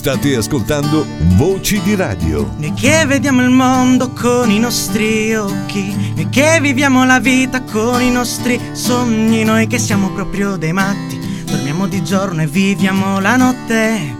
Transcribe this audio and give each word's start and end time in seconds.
State 0.00 0.34
ascoltando 0.34 1.06
Voci 1.36 1.78
di 1.82 1.94
Radio. 1.94 2.54
Noi 2.56 2.72
che 2.72 3.04
vediamo 3.04 3.42
il 3.42 3.50
mondo 3.50 4.10
con 4.12 4.50
i 4.50 4.58
nostri 4.58 5.34
occhi, 5.34 5.94
noi 6.14 6.26
che 6.30 6.58
viviamo 6.58 7.04
la 7.04 7.20
vita 7.20 7.62
con 7.62 8.00
i 8.00 8.10
nostri 8.10 8.58
sogni, 8.72 9.44
noi 9.44 9.66
che 9.66 9.78
siamo 9.78 10.08
proprio 10.08 10.56
dei 10.56 10.72
matti, 10.72 11.20
dormiamo 11.44 11.86
di 11.86 12.02
giorno 12.02 12.40
e 12.40 12.46
viviamo 12.46 13.20
la 13.20 13.36
notte. 13.36 14.16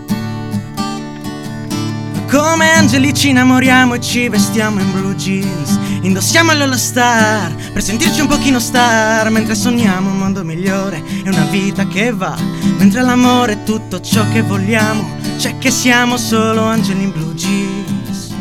Come 2.31 2.71
angeli 2.73 3.15
ci 3.15 3.31
innamoriamo 3.31 3.95
e 3.95 4.01
ci 4.01 4.29
vestiamo 4.29 4.79
in 4.81 4.93
blue 4.93 5.17
jeans 5.17 5.77
Indossiamo 6.03 6.53
l'All 6.53 6.75
Star 6.75 7.53
per 7.73 7.83
sentirci 7.83 8.20
un 8.20 8.28
pochino 8.28 8.61
star 8.61 9.31
Mentre 9.31 9.56
sogniamo 9.56 10.11
un 10.11 10.19
mondo 10.19 10.45
migliore 10.45 11.03
e 11.25 11.28
una 11.28 11.47
vita 11.47 11.89
che 11.89 12.12
va 12.12 12.39
Mentre 12.78 13.03
l'amore 13.03 13.55
è 13.55 13.62
tutto 13.65 14.01
ciò 14.01 14.28
che 14.28 14.42
vogliamo 14.42 15.20
C'è 15.41 15.57
che 15.57 15.71
siamo 15.71 16.19
solo 16.19 16.65
angeli 16.65 17.05
in 17.05 17.12
blue 17.12 17.33
jeans 17.33 18.35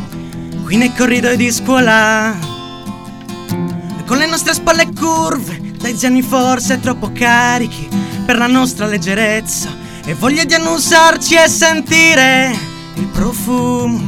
Qui 0.65 0.75
nei 0.75 0.93
corridoi 0.93 1.37
di 1.37 1.49
scuola 1.49 2.35
Con 4.05 4.17
le 4.17 4.25
nostre 4.25 4.53
spalle 4.53 4.89
curve 4.93 5.75
Dai 5.79 5.95
ziani 5.95 6.21
forse 6.21 6.81
troppo 6.81 7.09
carichi 7.13 7.87
Per 8.25 8.37
la 8.37 8.47
nostra 8.47 8.85
leggerezza 8.85 9.69
E 10.03 10.13
voglia 10.13 10.43
di 10.43 10.53
annusarci 10.55 11.35
e 11.35 11.47
sentire 11.47 12.53
il 12.95 13.05
profumo 13.05 14.01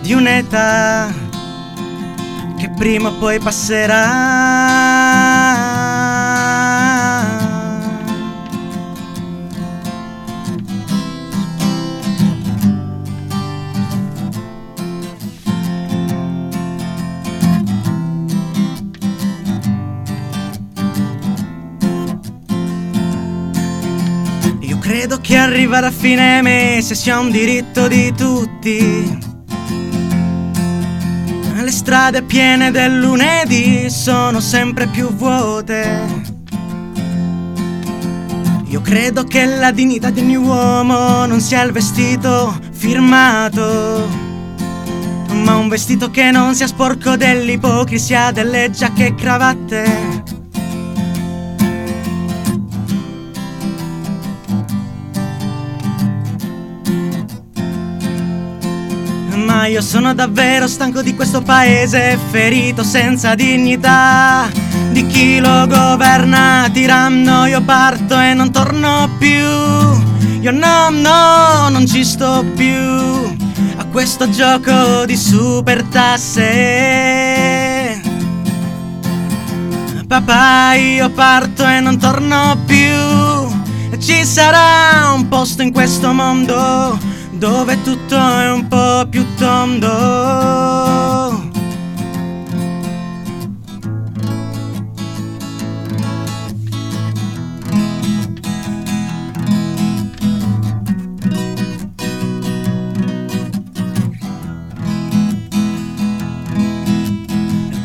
di 0.00 0.12
un'età 0.12 1.30
che 2.58 2.70
prima 2.70 3.08
o 3.08 3.12
poi 3.18 3.38
passerà. 3.40 5.21
Arrivare 25.52 25.86
a 25.86 25.90
fine 25.90 26.40
mese 26.40 26.94
sia 26.94 27.18
un 27.18 27.30
diritto 27.30 27.86
di 27.86 28.10
tutti. 28.14 29.18
Le 31.54 31.70
strade 31.70 32.22
piene 32.22 32.70
del 32.70 32.98
lunedì 32.98 33.90
sono 33.90 34.40
sempre 34.40 34.86
più 34.86 35.12
vuote. 35.12 36.30
Io 38.64 38.80
credo 38.80 39.24
che 39.24 39.44
la 39.44 39.70
dignità 39.72 40.08
di 40.08 40.20
ogni 40.20 40.36
uomo 40.36 41.26
non 41.26 41.38
sia 41.40 41.62
il 41.62 41.72
vestito 41.72 42.58
firmato, 42.70 44.08
ma 45.44 45.56
un 45.56 45.68
vestito 45.68 46.10
che 46.10 46.30
non 46.30 46.54
sia 46.54 46.66
sporco 46.66 47.16
dell'ipocrisia 47.16 48.30
delle 48.30 48.70
giacche 48.70 49.08
e 49.08 49.14
cravatte. 49.14 50.21
Io 59.66 59.80
sono 59.80 60.12
davvero 60.12 60.66
stanco 60.66 61.02
di 61.02 61.14
questo 61.14 61.40
paese 61.40 62.18
ferito 62.30 62.82
senza 62.82 63.34
dignità. 63.34 64.48
Di 64.90 65.06
chi 65.06 65.38
lo 65.40 65.66
governa 65.66 66.68
tiranno 66.72 67.46
io 67.46 67.62
parto 67.62 68.18
e 68.20 68.34
non 68.34 68.50
torno 68.50 69.08
più. 69.18 69.46
Io 70.40 70.50
no, 70.50 70.90
no, 70.90 71.68
non 71.68 71.86
ci 71.86 72.04
sto 72.04 72.44
più. 72.56 72.76
A 73.76 73.86
questo 73.90 74.28
gioco 74.30 75.04
di 75.06 75.16
super 75.16 75.82
tasse 75.84 76.42
Papà 80.06 80.74
io 80.74 81.08
parto 81.10 81.66
e 81.66 81.80
non 81.80 81.98
torno 81.98 82.58
più. 82.66 83.98
Ci 83.98 84.24
sarà 84.24 85.12
un 85.14 85.28
posto 85.28 85.62
in 85.62 85.72
questo 85.72 86.12
mondo 86.12 87.11
dove 87.42 87.82
tutto 87.82 88.14
è 88.14 88.52
un 88.52 88.68
po' 88.68 89.04
più 89.10 89.26
tondo. 89.34 89.90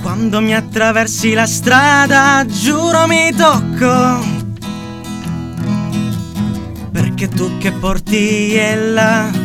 Quando 0.03 0.39
mi 0.39 0.53
attraversi 0.53 1.33
la 1.33 1.47
strada, 1.47 2.45
giuro 2.45 3.07
mi 3.07 3.33
tocco 3.35 4.35
perché 6.91 7.27
tu 7.27 7.57
che 7.57 7.71
porti 7.71 8.55
là 8.93 9.36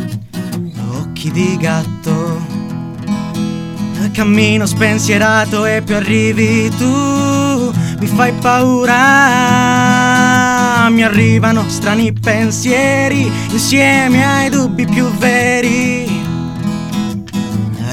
occhi 1.23 1.31
di 1.31 1.55
gatto. 1.57 2.61
Cammino 4.11 4.65
spensierato 4.65 5.65
e 5.65 5.81
più 5.81 5.95
arrivi 5.95 6.69
tu 6.77 7.71
Mi 7.99 8.05
fai 8.05 8.31
paura. 8.33 8.91
Mi 10.89 11.01
arrivano 11.03 11.63
strani 11.67 12.13
pensieri 12.13 13.31
Insieme 13.49 14.23
ai 14.23 14.49
dubbi 14.49 14.85
più 14.85 15.09
veri. 15.17 16.21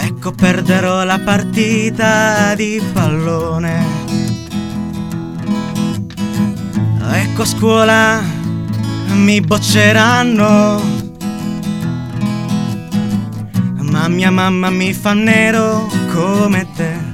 Ecco 0.03 0.33
perderò 0.33 1.05
la 1.05 1.19
partita 1.21 2.55
di 2.55 2.83
pallone. 2.93 3.87
Ecco 7.13 7.43
a 7.43 7.47
scuola 7.47 8.21
mi 9.13 9.41
bocceranno 9.41 11.00
ma 13.91 14.09
mia 14.09 14.31
mamma 14.31 14.71
mi 14.71 14.93
fa 14.95 15.13
nero 15.13 15.87
come 16.13 16.67
te. 16.75 17.11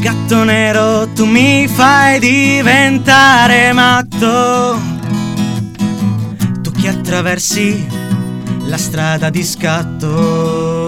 Gatto 0.00 0.44
nero, 0.44 1.08
tu 1.12 1.26
mi 1.26 1.68
fai 1.68 2.18
diventare 2.18 3.70
matto. 3.74 4.80
Tu 6.62 6.70
che 6.70 6.88
attraversi 6.88 7.86
la 8.64 8.78
strada 8.78 9.28
di 9.28 9.44
scatto. 9.44 10.79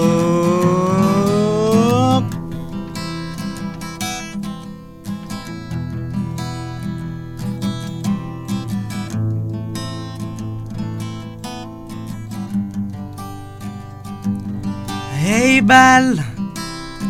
Ehi 15.52 15.60
bella, 15.60 16.24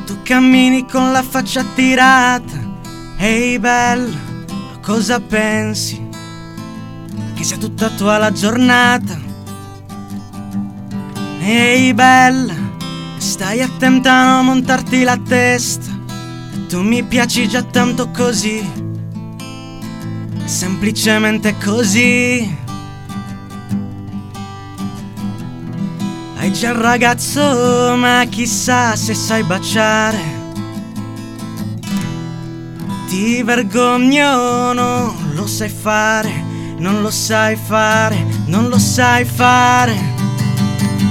tu 0.04 0.16
cammini 0.25 0.84
con 0.84 1.12
la 1.12 1.22
faccia 1.22 1.62
tirata. 1.76 2.58
Ehi 3.16 3.56
bella, 3.60 4.19
cosa 4.80 5.20
pensi? 5.20 6.08
Che 7.34 7.44
sia 7.44 7.56
tutta 7.56 7.88
tua 7.91 8.19
la 8.19 8.32
giornata. 8.32 9.16
Ehi 11.38 11.94
bella, 11.94 12.54
stai 13.18 13.62
attenta 13.62 14.12
a 14.12 14.34
non 14.34 14.47
montarti 14.47 15.04
la 15.04 15.18
testa. 15.18 15.92
Tu 16.68 16.83
mi 16.83 17.04
piaci 17.04 17.47
già 17.47 17.62
tanto 17.62 18.10
così, 18.10 18.68
semplicemente 20.47 21.54
così. 21.62 22.59
Hai 26.42 26.53
già 26.53 26.71
il 26.71 26.74
ragazzo, 26.74 27.94
ma 27.97 28.27
chissà 28.28 28.97
se 28.97 29.15
sai 29.15 29.44
baciare. 29.44 30.18
Ti 33.06 33.44
vergogno, 33.44 34.72
non 34.72 35.34
lo 35.34 35.47
sai 35.47 35.68
fare, 35.68 36.44
non 36.78 37.00
lo 37.00 37.12
sai 37.12 37.54
fare, 37.54 38.27
non 38.47 38.66
lo 38.66 38.77
sai 38.77 39.24
fare. 39.24 39.97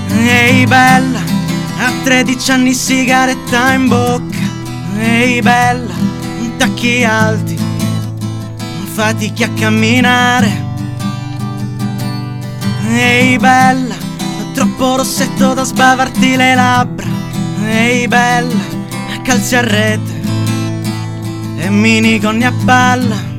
Ehi 0.10 0.66
bella, 0.66 1.22
a 1.80 1.92
13 2.04 2.52
anni 2.52 2.74
sigaretta 2.74 3.72
in 3.72 3.88
bocca. 3.88 4.38
Ehi 5.00 5.42
bella, 5.42 5.94
tacchi 6.58 7.06
alti, 7.06 7.58
fatichi 8.84 9.46
a 9.46 9.50
camminare. 9.52 10.66
Ehi 12.90 13.38
bella, 13.38 14.01
troppo 14.62 14.98
rossetto 14.98 15.56
da 15.56 15.64
sbavarti 15.64 16.36
le 16.36 16.54
labbra. 16.54 17.08
Ehi 17.66 18.08
bella, 18.08 18.54
calzi 19.24 19.56
a 19.56 19.62
rete 19.62 20.22
e 21.58 21.70
minigonni 21.70 22.44
a 22.44 22.54
palla. 22.64 23.30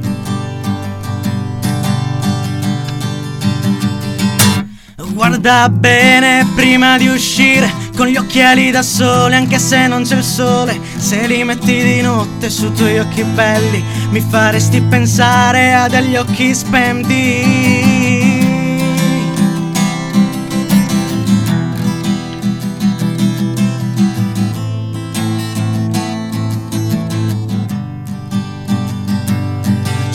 guarda 5.15 5.69
bene 5.69 6.45
prima 6.57 6.97
di 6.99 7.07
uscire 7.07 7.71
con 7.97 8.07
gli 8.07 8.17
occhiali 8.17 8.73
da 8.73 8.83
sole 8.83 9.37
anche 9.37 9.59
se 9.59 9.87
non 9.87 10.03
c'è 10.03 10.17
il 10.17 10.25
sole 10.25 10.81
se 10.97 11.27
li 11.27 11.45
metti 11.45 11.83
di 11.83 12.01
notte 12.01 12.51
su 12.51 12.73
tuoi 12.73 12.99
occhi 12.99 13.23
belli 13.23 13.85
mi 14.11 14.21
faresti 14.21 14.81
pensare 14.81 15.75
a 15.75 15.87
degli 15.87 16.17
occhi 16.17 16.55
spenti 16.55 17.92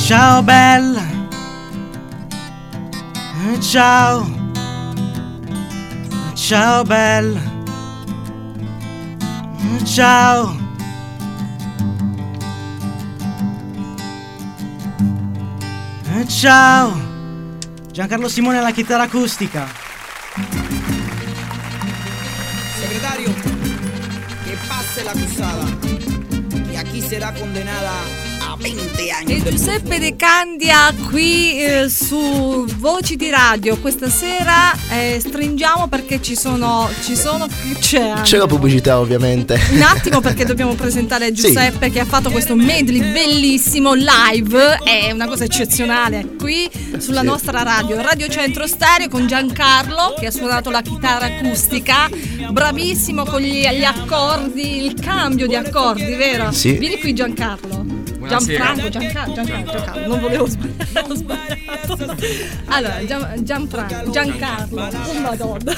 Ciao 0.07 0.41
bella. 0.41 1.05
Ciao. 3.59 4.25
Ciao 6.33 6.83
bella. 6.85 7.41
Ciao. 9.83 10.55
Ciao. 16.25 17.01
Giancarlo 17.91 18.29
Simone 18.29 18.59
alla 18.59 18.71
chitarra 18.71 19.03
acustica. 19.03 19.67
Secretario 22.79 23.33
Que 24.45 24.57
pase 24.69 25.03
la 25.03 25.11
acusada 25.11 25.65
Y 26.71 26.75
aquí 26.77 27.01
será 27.01 27.33
condenada 27.33 28.26
20 28.59 29.11
anni. 29.11 29.35
E 29.35 29.49
Giuseppe 29.49 29.99
De 29.99 30.15
Candia 30.15 30.93
qui 31.09 31.63
eh, 31.63 31.89
su 31.89 32.65
Voci 32.77 33.15
di 33.15 33.29
Radio. 33.29 33.77
Questa 33.77 34.09
sera 34.09 34.73
eh, 34.91 35.19
stringiamo 35.19 35.87
perché 35.87 36.21
ci 36.21 36.35
sono. 36.35 36.89
Ci 37.03 37.15
sono 37.15 37.47
c'è, 37.79 38.13
c'è 38.21 38.37
la 38.37 38.47
pubblicità, 38.47 38.99
ovviamente. 38.99 39.59
Un 39.71 39.81
attimo 39.81 40.21
perché 40.21 40.45
dobbiamo 40.45 40.73
presentare 40.75 41.31
Giuseppe 41.31 41.85
sì. 41.85 41.91
che 41.91 41.99
ha 41.99 42.05
fatto 42.05 42.31
questo 42.31 42.55
medley 42.55 43.11
bellissimo 43.11 43.93
live. 43.93 44.79
È 44.83 45.11
una 45.11 45.27
cosa 45.27 45.43
eccezionale 45.43 46.35
qui 46.37 46.69
sulla 46.97 47.21
sì. 47.21 47.25
nostra 47.25 47.63
radio, 47.63 48.01
Radio 48.01 48.27
Centro 48.27 48.65
Stereo 48.65 49.07
con 49.09 49.27
Giancarlo 49.27 50.15
che 50.19 50.27
ha 50.27 50.31
suonato 50.31 50.69
la 50.69 50.81
chitarra 50.81 51.25
acustica. 51.27 52.09
Bravissimo 52.49 53.23
con 53.25 53.41
gli, 53.41 53.67
gli 53.67 53.83
accordi, 53.83 54.85
il 54.85 54.93
cambio 54.99 55.47
di 55.47 55.55
accordi, 55.55 56.15
vero? 56.15 56.51
Sì. 56.51 56.73
Vieni 56.73 56.97
qui 56.99 57.13
Giancarlo. 57.13 58.16
Gianfranco, 58.27 58.89
Giancarlo, 58.89 59.33
Giancarlo, 59.33 59.71
Giancarlo, 59.71 60.07
non 60.07 60.19
volevo 60.19 60.45
sbagliare, 60.49 61.07
ho 61.07 61.15
sbagliato. 61.15 62.15
Allora, 62.65 63.05
Gian, 63.05 63.33
Gianfranco, 63.43 64.09
Giancarlo, 64.09 64.81
oh 64.81 65.19
madonna. 65.19 65.75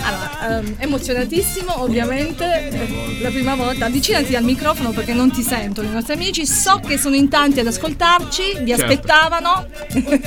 Allora, 0.00 0.58
um, 0.58 0.74
emozionatissimo 0.78 1.82
ovviamente, 1.82 3.18
la 3.20 3.28
prima 3.30 3.54
volta, 3.54 3.86
avvicinati 3.86 4.34
al 4.34 4.44
microfono 4.44 4.90
perché 4.90 5.12
non 5.12 5.30
ti 5.30 5.42
sentono 5.42 5.88
i 5.88 5.92
nostri 5.92 6.14
amici, 6.14 6.46
so 6.46 6.80
che 6.84 6.98
sono 6.98 7.14
in 7.14 7.28
tanti 7.28 7.60
ad 7.60 7.66
ascoltarci, 7.66 8.58
vi 8.60 8.70
certo. 8.70 8.84
aspettavano. 8.84 9.66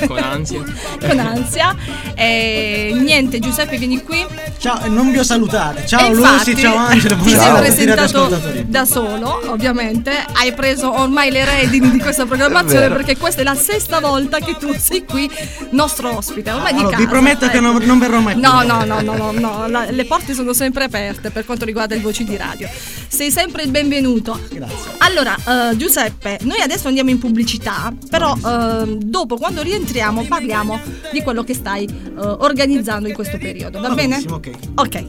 Con 0.06 0.18
ansia. 0.18 0.62
Con 1.00 1.18
ansia. 1.18 1.76
E 2.14 2.92
niente, 2.94 3.38
Giuseppe 3.38 3.76
vieni 3.76 4.02
qui. 4.02 4.24
Ciao, 4.58 4.88
non 4.88 5.10
vi 5.10 5.18
ho 5.18 5.24
salutato. 5.24 5.84
Ciao 5.84 6.12
Lucy, 6.12 6.56
ciao 6.56 6.76
Angelo, 6.76 7.16
Ci 7.22 7.30
sei 7.30 7.52
presentato 7.58 8.40
da 8.66 8.84
solo, 8.84 9.50
ovviamente 9.50 10.21
hai 10.32 10.52
preso 10.52 10.92
ormai 10.92 11.30
le 11.30 11.44
redini 11.44 11.90
di 11.90 11.98
questa 11.98 12.26
programmazione 12.26 12.88
perché 12.88 13.16
questa 13.16 13.40
è 13.40 13.44
la 13.44 13.54
sesta 13.54 14.00
volta 14.00 14.38
che 14.38 14.56
tu 14.58 14.74
sei 14.76 15.04
qui, 15.04 15.30
nostro 15.70 16.16
ospite. 16.16 16.50
Ormai 16.50 16.72
allora, 16.72 16.86
di 16.86 16.92
casa. 16.92 17.04
Vi 17.04 17.08
prometto 17.08 17.44
eh. 17.46 17.50
che 17.50 17.60
non, 17.60 17.82
non, 17.82 17.98
verrò 17.98 18.20
mai 18.20 18.34
più. 18.34 18.42
No, 18.42 18.62
no, 18.62 18.84
no, 18.84 19.00
no, 19.00 19.14
no, 19.14 19.32
no. 19.32 19.66
La, 19.68 19.90
le 19.90 20.04
porte 20.04 20.34
sono 20.34 20.52
sempre 20.52 20.84
aperte 20.84 21.30
per 21.30 21.44
quanto 21.44 21.64
riguarda 21.64 21.94
il 21.94 22.00
voci 22.00 22.24
di 22.24 22.36
radio. 22.36 22.68
Sei 23.08 23.30
sempre 23.30 23.62
il 23.62 23.70
benvenuto. 23.70 24.38
Grazie. 24.50 24.92
Allora, 24.98 25.36
uh, 25.44 25.76
Giuseppe, 25.76 26.38
noi 26.42 26.60
adesso 26.60 26.88
andiamo 26.88 27.10
in 27.10 27.18
pubblicità, 27.18 27.92
però 28.08 28.34
uh, 28.34 28.98
dopo 28.98 29.36
quando 29.36 29.62
rientriamo 29.62 30.24
parliamo 30.24 30.80
di 31.12 31.22
quello 31.22 31.44
che 31.44 31.54
stai 31.54 31.86
uh, 31.86 32.36
organizzando 32.40 33.08
in 33.08 33.14
questo 33.14 33.38
periodo, 33.38 33.80
va 33.80 33.90
bene? 33.90 34.22
Ok. 34.28 34.50
Ok. 34.74 35.04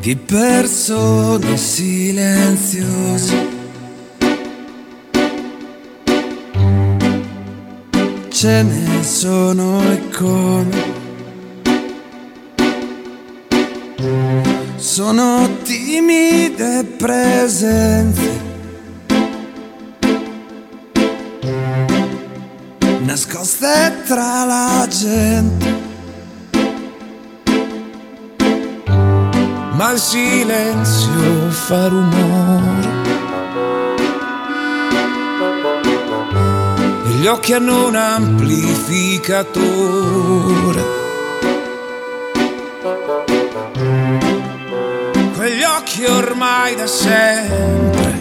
Di 0.00 0.16
persone 0.16 1.56
silenziose 1.56 3.63
ce 8.44 8.62
ne 8.62 9.02
sono 9.02 9.80
e 9.90 10.08
come. 10.10 10.92
Sono 14.76 15.48
timide 15.62 16.84
presenze. 16.98 18.40
Nascoste 23.00 24.02
tra 24.04 24.44
la 24.44 24.86
gente. 24.90 25.82
Ma 29.72 29.90
il 29.90 29.98
silenzio 29.98 31.50
fa 31.50 31.88
rumore. 31.88 32.83
Gli 37.24 37.26
occhi 37.26 37.54
hanno 37.54 37.86
un 37.86 37.96
amplificatore. 37.96 40.84
Quegli 45.34 45.62
occhi 45.62 46.04
ormai 46.04 46.74
da 46.74 46.86
sempre. 46.86 48.20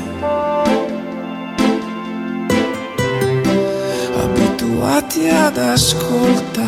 Abituati 4.21 5.27
ad 5.27 5.57
ascoltare. 5.57 6.61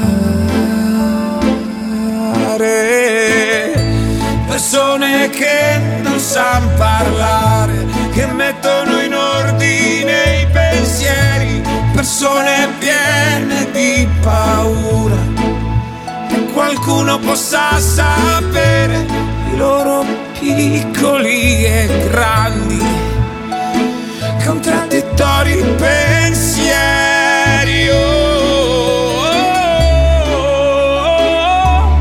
Persone 4.45 5.29
che 5.29 5.79
non 6.01 6.19
sanno 6.19 6.67
parlare, 6.75 7.85
che 8.11 8.25
mettono 8.25 8.94
persone 12.05 12.69
piene 12.77 13.71
di 13.71 14.07
paura. 14.21 15.17
Che 16.29 16.45
qualcuno 16.53 17.17
possa 17.17 17.79
sapere 17.79 19.07
i 19.51 19.57
loro 19.57 20.05
piccoli 20.39 21.65
e 21.65 22.07
grandi 22.11 22.79
contraddittori 24.45 25.63
pensieri. 25.79 26.69
Oh, 27.89 27.95
oh, 29.15 29.49
oh, 30.29 31.97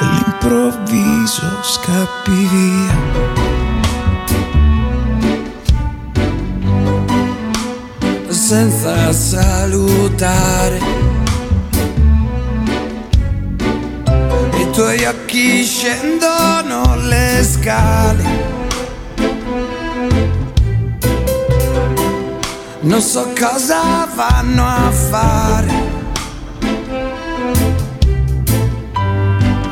All'improvviso 0.00 1.62
scappi 1.62 2.48
via 2.48 2.95
senza 8.46 9.12
salutare. 9.12 10.78
I 14.54 14.70
tuoi 14.70 15.04
occhi 15.04 15.64
scendono 15.64 16.94
le 17.08 17.42
scale. 17.42 18.24
Non 22.82 23.00
so 23.00 23.32
cosa 23.36 24.06
vanno 24.14 24.64
a 24.64 24.92
fare. 24.92 25.72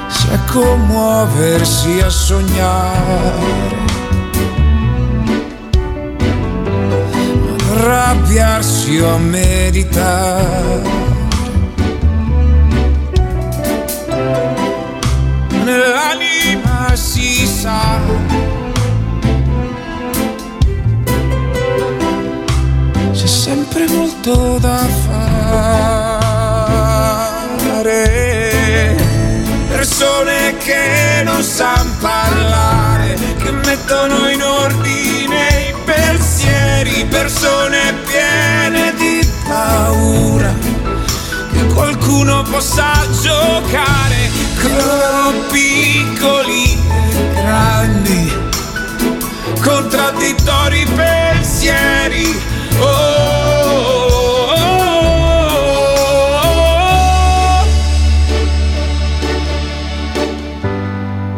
Se 0.09 0.33
a 0.33 0.52
commuoversi 0.52 2.00
a 2.00 2.11
sognare. 2.11 3.93
Arrabbiarsi 7.75 8.99
o 9.00 9.14
a 9.14 9.19
meditare. 9.19 10.83
Nell'anima 15.64 16.95
si 16.95 17.47
sa. 17.47 17.99
C'è 23.12 23.26
sempre 23.26 23.88
molto 23.88 24.59
da 24.59 24.87
fare. 25.07 25.33
Persone 29.69 30.57
che 30.59 31.23
non 31.25 31.43
sanno 31.43 31.90
parlare, 32.00 33.16
che 33.43 33.50
mettono 33.50 34.28
in 34.28 34.43
ordine 34.43 34.53
qualcuno 42.25 42.43
possa 42.50 43.07
giocare 43.21 44.31
con 44.61 45.45
piccoli 45.52 46.73
e 46.73 47.33
grandi, 47.35 48.33
contraddittori 49.61 50.87
pensieri. 50.95 52.35
Oh, 52.78 52.85
oh, 52.85 54.52
oh, 54.54 54.73
oh. 56.43 57.66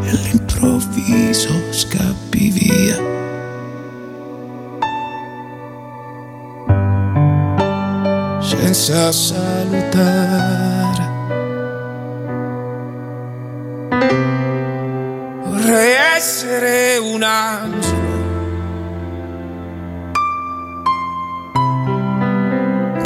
E 0.05 0.09
all'improvviso 0.09 1.53
scappi 1.73 2.51
via. 2.51 3.15
senza 8.41 9.11
salutare. 9.11 10.76
Essere 16.37 16.99
un 16.99 17.23
angelo 17.23 17.95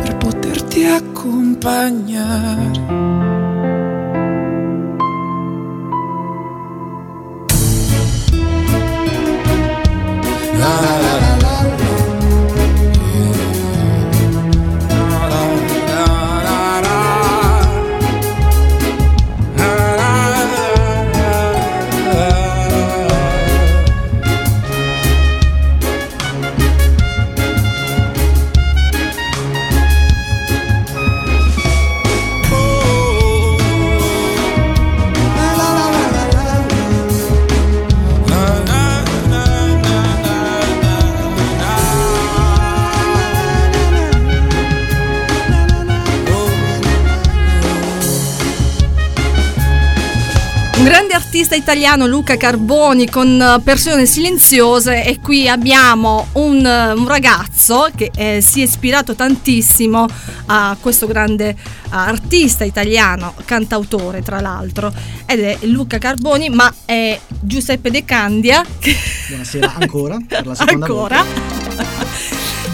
per 0.03 0.17
poterti 0.17 0.85
accompagnare. 0.85 3.30
Italiano, 51.61 52.07
Luca 52.07 52.37
Carboni, 52.37 53.09
con 53.09 53.41
eh, 53.41 53.61
persone 53.63 54.07
silenziose 54.07 55.05
e 55.05 55.21
qui 55.21 55.47
abbiamo 55.49 56.29
un, 56.33 56.65
eh, 56.65 56.93
un 56.93 57.07
ragazzo 57.07 57.89
che 57.95 58.11
eh, 58.15 58.41
si 58.41 58.61
è 58.61 58.65
ispirato 58.65 59.15
tantissimo 59.15 60.07
a 60.47 60.77
questo 60.81 61.07
grande 61.07 61.55
artista 61.91 62.65
italiano, 62.65 63.35
cantautore 63.45 64.23
tra 64.23 64.41
l'altro, 64.41 64.93
ed 65.27 65.41
è 65.41 65.59
Luca 65.63 65.99
Carboni, 65.99 66.49
ma 66.49 66.73
è 66.85 67.19
Giuseppe 67.41 67.91
De 67.91 68.05
Candia, 68.05 68.65
Buonasera 69.29 69.75
ancora, 69.79 70.17
per 70.27 70.47
la 70.47 70.55
seconda 70.55 70.87
ancora. 70.87 71.23
volta. 71.23 71.50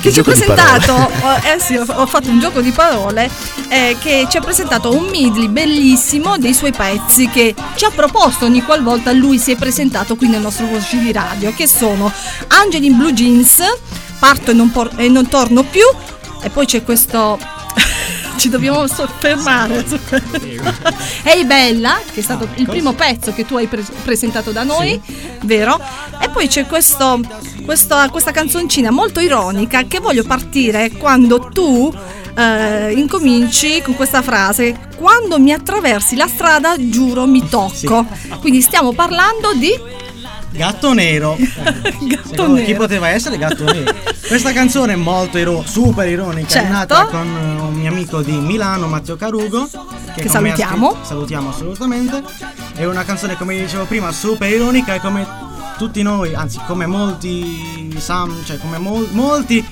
Che 0.07 0.13
ci 0.13 0.21
ha 0.21 0.23
presentato, 0.23 0.95
oh, 0.95 1.37
eh 1.43 1.59
sì, 1.59 1.75
ho, 1.75 2.07
fatto 2.07 2.31
un 2.31 2.39
gioco 2.39 2.61
di 2.61 2.71
parole, 2.71 3.29
eh, 3.67 3.97
che 3.99 4.29
ci 4.31 4.37
ha 4.37 4.41
presentato 4.41 4.95
un 4.95 5.07
medley 5.07 5.49
bellissimo 5.49 6.39
dei 6.39 6.55
suoi 6.55 6.71
pezzi 6.71 7.29
che 7.29 7.57
ci 7.75 7.85
ha 7.85 7.91
proposto 7.91 8.45
ogni 8.45 8.63
qualvolta 8.63 9.11
lui 9.11 9.37
si 9.41 9.51
è 9.51 9.57
presentato 9.57 10.15
qui 10.15 10.29
nel 10.29 10.41
nostro 10.41 10.67
voce 10.67 10.97
di 10.99 11.11
radio, 11.11 11.53
che 11.53 11.67
sono 11.67 12.13
Angeli 12.47 12.87
in 12.87 12.97
Blue 12.97 13.13
Jeans, 13.13 13.61
Parto 14.21 14.53
e 14.53 14.55
non, 14.55 14.71
por- 14.71 14.93
e 14.97 15.09
non 15.09 15.27
torno 15.27 15.65
più, 15.65 15.83
e 16.41 16.51
poi 16.51 16.67
c'è 16.67 16.85
questo... 16.85 17.56
Ci 18.37 18.49
dobbiamo 18.51 18.87
soffermare. 18.87 19.85
Ehi 21.25 21.45
Bella, 21.45 21.99
che 22.13 22.21
è 22.21 22.23
stato 22.23 22.49
il 22.57 22.67
primo 22.69 22.93
pezzo 22.93 23.33
che 23.33 23.45
tu 23.47 23.57
hai 23.57 23.67
pre- 23.67 23.85
presentato 24.05 24.51
da 24.53 24.63
noi, 24.63 25.01
vero? 25.43 25.81
E 26.21 26.29
poi 26.29 26.47
c'è 26.47 26.67
questo, 26.67 27.21
questo- 27.65 27.97
questa 28.11 28.31
canzoncina 28.33 28.91
molto 28.91 29.21
ironica 29.21 29.85
che 29.85 30.01
voglio 30.01 30.23
partire 30.25 30.91
quando 30.93 31.49
tu 31.49 31.93
eh, 32.39 32.93
incominci 32.93 33.81
con 33.83 33.95
questa 33.97 34.21
frase. 34.23 34.79
Quando 34.97 35.39
mi 35.39 35.53
attraversi 35.53 36.15
la 36.17 36.29
strada, 36.29 36.75
giuro 36.79 37.27
mi 37.27 37.49
tocco. 37.49 38.07
Quindi 38.41 38.61
stiamo 38.61 38.93
parlando 38.93 39.55
di 39.55 39.73
Gatto 40.51 40.93
nero. 40.95 41.37
Gatto 41.39 42.29
Secondo 42.29 42.55
chi 42.57 42.67
nero. 42.73 42.79
poteva 42.79 43.09
essere 43.09 43.37
gatto 43.39 43.65
nero? 43.65 43.93
Questa 44.27 44.53
canzone 44.53 44.95
è 44.95 44.97
molto 44.97 45.39
iro- 45.39 45.63
super 45.67 46.09
ironica, 46.09 46.49
Certo. 46.49 46.67
è 46.69 46.71
nata 46.71 47.05
con 47.07 47.27
eh, 47.27 47.61
un 47.61 47.75
mio 47.75 47.91
amico 47.91 48.23
di 48.23 48.33
Milano, 48.33 48.87
Matteo 48.87 49.17
Carugo. 49.17 49.69
Che 50.15 50.23
ha 50.25 50.29
salutiamo. 50.31 50.91
scritto- 50.91 51.05
salutiamo 51.05 51.51
assolutamente. 51.51 52.23
È 52.75 52.85
una 52.85 53.05
canzone, 53.05 53.37
come 53.37 53.59
dicevo 53.59 53.85
prima, 53.85 54.11
super 54.13 54.49
ironica 54.51 54.95
e 54.95 55.01
come 55.01 55.27
tutti 55.77 56.03
noi, 56.03 56.35
anzi 56.35 56.59
come 56.67 56.87
molti, 56.87 57.95
Sam, 57.99 58.45
cioè 58.45 58.59
come 58.59 58.79
mol- 58.79 59.09
molti 59.13 59.65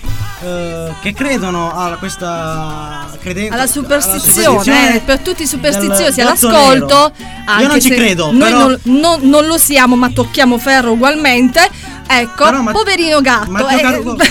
eh, 0.43 0.93
che 1.01 1.13
credono 1.15 1.73
a 1.75 1.97
questa 1.97 3.07
credenza 3.21 3.55
alla 3.55 3.67
superstizione, 3.67 4.97
eh, 4.97 5.01
per 5.01 5.21
tutti 5.21 5.43
i 5.43 5.47
superstiziosi 5.47 6.17
del 6.17 6.27
all'ascolto. 6.27 7.13
Io 7.61 7.67
non 7.69 7.81
ci 7.81 7.91
credo, 7.91 8.31
Noi 8.33 8.51
però- 8.51 8.59
non, 8.69 8.81
non- 8.83 9.21
non 9.29 9.47
lo 9.47 9.57
siamo, 9.59 9.97
ma 9.97 10.11
tocchiamo 10.11 10.59
ferro 10.59 10.93
ugualmente. 10.93 11.69
Ecco, 12.07 12.63
ma- 12.63 12.73
poverino 12.73 13.21
gatto. 13.21 13.51
Matteo 13.51 14.17
eh, 14.19 14.27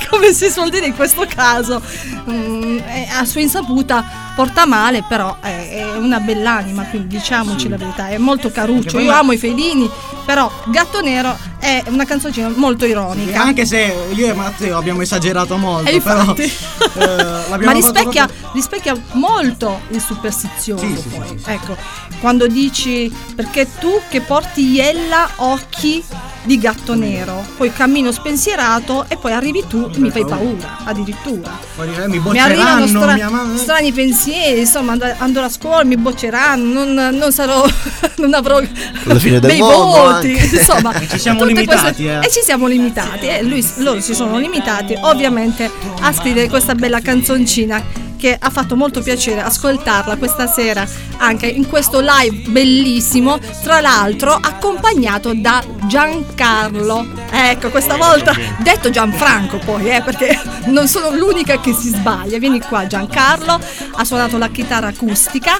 come 0.08 0.32
si 0.32 0.48
suol 0.50 0.70
dire 0.70 0.86
in 0.86 0.94
questo 0.96 1.26
caso, 1.32 1.82
mm, 2.30 2.78
è 2.78 3.08
a 3.12 3.24
sua 3.24 3.40
insaputa 3.42 4.25
porta 4.36 4.66
male, 4.66 5.02
però 5.08 5.38
è, 5.40 5.70
è 5.70 5.96
una 5.96 6.20
bell'anima, 6.20 6.84
quindi 6.84 7.16
diciamoci 7.16 7.68
la 7.70 7.78
verità, 7.78 8.08
è 8.08 8.18
molto 8.18 8.50
caruccio. 8.52 8.98
Io 9.00 9.10
amo 9.10 9.32
i 9.32 9.38
felini, 9.38 9.90
però 10.26 10.48
Gatto 10.66 11.00
Nero 11.00 11.34
è 11.58 11.82
una 11.88 12.04
canzoncina 12.04 12.52
molto 12.54 12.84
ironica. 12.84 13.40
Anche 13.40 13.64
se 13.64 13.94
io 14.14 14.26
e 14.28 14.34
Matteo 14.34 14.76
abbiamo 14.76 15.00
esagerato 15.00 15.56
molto, 15.56 15.88
E 15.90 16.00
però 16.02 16.20
infatti. 16.20 16.42
eh, 16.42 17.64
Ma 17.64 17.72
rispecchia, 17.72 18.26
proprio- 18.26 18.50
rispecchia 18.52 18.94
molto 19.12 19.80
il 19.88 20.00
superstizioso 20.02 20.84
Sì, 20.86 20.96
sì, 20.96 21.08
poi. 21.08 21.28
sì, 21.28 21.38
sì. 21.42 21.50
Ecco, 21.50 21.76
quando 22.20 22.46
dici 22.46 23.10
perché 23.34 23.66
tu 23.78 24.00
che 24.10 24.20
porti 24.20 24.70
iella 24.70 25.28
occhi 25.36 26.04
di 26.44 26.58
gatto 26.58 26.94
nero, 26.94 27.44
poi 27.56 27.72
cammino 27.72 28.12
spensierato 28.12 29.04
e 29.08 29.16
poi 29.16 29.32
arrivi 29.32 29.64
tu 29.66 29.90
e 29.92 29.98
mi 29.98 30.10
fai 30.12 30.24
paura, 30.24 30.78
addirittura. 30.84 31.58
Poi 31.74 31.88
eh, 31.92 32.06
mi 32.06 32.20
Mi 32.20 32.38
arrivano 32.38 32.86
stra- 32.86 33.16
strani 33.56 33.90
pensieri, 33.92 34.24
insomma 34.34 34.92
and- 34.92 35.14
andrò 35.18 35.44
a 35.44 35.48
scuola, 35.48 35.84
mi 35.84 35.96
bocceranno, 35.96 36.84
non, 36.84 37.16
non 37.16 37.32
sarò, 37.32 37.64
non 38.18 38.34
avrò 38.34 38.60
La 39.04 39.18
fine 39.18 39.38
del 39.40 39.56
mondo 39.58 39.76
voti, 39.76 40.32
anche. 40.38 40.56
insomma. 40.56 40.92
E 40.94 41.06
ci 41.10 41.18
siamo 41.18 41.44
limitati, 41.44 42.06
eh. 42.06 42.18
E 42.22 42.30
ci 42.30 42.40
siamo 42.42 42.66
limitati, 42.66 43.26
eh. 43.26 43.42
Lui- 43.42 43.64
loro 43.78 44.00
si 44.00 44.14
sono 44.14 44.38
limitati 44.38 44.96
ovviamente 45.00 45.70
a 46.00 46.12
scrivere 46.12 46.48
questa 46.48 46.74
bella 46.74 47.00
canzoncina 47.00 47.82
che 48.16 48.36
ha 48.38 48.50
fatto 48.50 48.76
molto 48.76 49.02
piacere 49.02 49.40
ascoltarla 49.40 50.16
questa 50.16 50.46
sera 50.46 50.86
anche 51.18 51.46
in 51.46 51.68
questo 51.68 52.00
live 52.00 52.50
bellissimo, 52.50 53.38
tra 53.62 53.80
l'altro 53.80 54.32
accompagnato 54.32 55.32
da 55.34 55.62
Giancarlo. 55.86 57.06
Ecco, 57.30 57.70
questa 57.70 57.96
volta 57.96 58.34
detto 58.58 58.90
Gianfranco 58.90 59.58
poi, 59.58 59.90
eh, 59.90 60.02
perché 60.02 60.38
non 60.66 60.88
sono 60.88 61.10
l'unica 61.10 61.60
che 61.60 61.72
si 61.72 61.88
sbaglia. 61.88 62.38
Vieni 62.38 62.60
qua 62.60 62.86
Giancarlo, 62.86 63.58
ha 63.92 64.04
suonato 64.04 64.38
la 64.38 64.48
chitarra 64.48 64.88
acustica, 64.88 65.58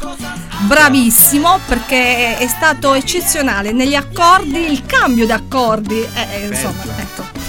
bravissimo 0.67 1.61
perché 1.67 2.39
è 2.39 2.47
stato 2.47 2.95
eccezionale 2.95 3.73
negli 3.73 3.95
accordi, 3.95 4.71
il 4.71 4.85
cambio 4.87 5.27
di 5.27 5.33
accordi, 5.33 6.01
eh, 6.01 6.43
eh, 6.43 6.47
insomma. 6.47 6.96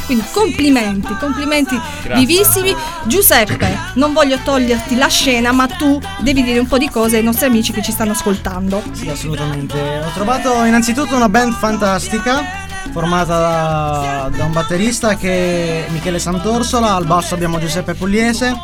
Quindi 0.08 0.26
complimenti, 0.32 1.16
complimenti 1.20 1.80
vivissimi. 2.16 2.76
Giuseppe, 3.04 3.78
non 3.96 4.14
voglio 4.14 4.40
toglierti 4.44 4.96
la 4.96 5.08
scena, 5.08 5.52
ma 5.52 5.68
tu 5.68 6.02
devi 6.20 6.42
dire 6.42 6.60
un 6.60 6.68
po' 6.68 6.78
di 6.78 6.90
cose 6.90 7.18
ai 7.18 7.24
nostri 7.24 7.46
amici 7.46 7.72
che 7.72 7.84
ci 7.84 7.92
stanno 7.92 8.14
ascoltando. 8.14 8.82
Sì, 8.94 9.10
assolutamente. 9.10 9.78
Ho 9.78 10.12
trovato 10.14 10.64
innanzitutto 10.64 11.16
una 11.16 11.30
band 11.30 11.54
fantastica 11.54 12.66
formata 12.92 13.40
da, 13.40 14.30
da 14.36 14.46
un 14.46 14.54
batterista 14.54 15.16
che 15.18 15.86
è 15.86 15.90
Michele 15.92 16.20
Santorsola, 16.20 16.96
al 16.96 17.06
basso 17.06 17.36
abbiamo 17.36 17.60
Giuseppe 17.60 17.94
Pugliese, 17.94 18.56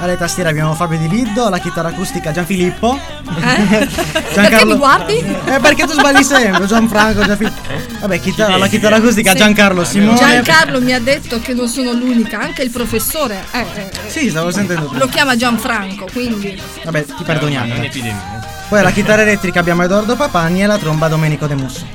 alle 0.00 0.16
tastiere 0.16 0.48
abbiamo 0.48 0.74
Fabio 0.74 0.98
Di 0.98 1.08
Liddo, 1.08 1.46
alla 1.46 1.58
chitarra 1.58 1.88
acustica 1.88 2.32
Gianfilippo. 2.32 2.98
Eh? 3.38 3.86
Perché 4.34 4.64
mi 4.64 4.76
guardi? 4.76 5.18
Eh, 5.18 5.58
perché 5.60 5.86
tu 5.86 5.92
sbagli 5.92 6.22
sempre, 6.22 6.66
Gianfranco, 6.66 7.24
Gianfilippo. 7.24 7.65
Vabbè, 8.00 8.20
chitarra, 8.20 8.56
la 8.56 8.66
chitarra 8.66 8.96
acustica 8.96 9.30
Sì. 9.32 9.38
Giancarlo 9.38 9.84
Simone. 9.84 10.18
Giancarlo 10.18 10.80
mi 10.80 10.92
ha 10.92 11.00
detto 11.00 11.40
che 11.40 11.54
non 11.54 11.68
sono 11.68 11.92
l'unica, 11.92 12.38
anche 12.40 12.62
il 12.62 12.70
professore 12.70 13.44
eh, 13.52 13.60
eh, 13.74 13.90
Sì, 14.08 14.30
stavo 14.30 14.50
sentendo 14.50 14.90
lo 14.92 15.06
chiama 15.06 15.34
Gianfranco, 15.36 16.06
quindi 16.12 16.60
Vabbè, 16.84 17.04
ti 17.04 17.22
perdoniamo. 17.24 17.74
È 17.74 17.78
un'epidemia. 17.78 18.44
Poi 18.68 18.78
alla 18.80 18.90
chitarra 18.90 19.22
elettrica 19.22 19.60
abbiamo 19.60 19.82
Edoardo 19.84 20.16
Papagni 20.16 20.60
e 20.60 20.64
alla 20.64 20.78
tromba 20.78 21.08
Domenico 21.08 21.46
De 21.46 21.54
Musso. 21.54 21.86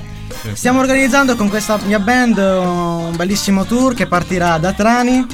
Stiamo 0.54 0.80
organizzando 0.80 1.36
con 1.36 1.50
questa 1.50 1.78
mia 1.86 2.00
band 2.00 2.38
un 2.38 3.16
bellissimo 3.16 3.66
tour 3.66 3.94
che 3.94 4.08
partirà 4.08 4.58
da 4.58 4.74
Trani 4.74 5.26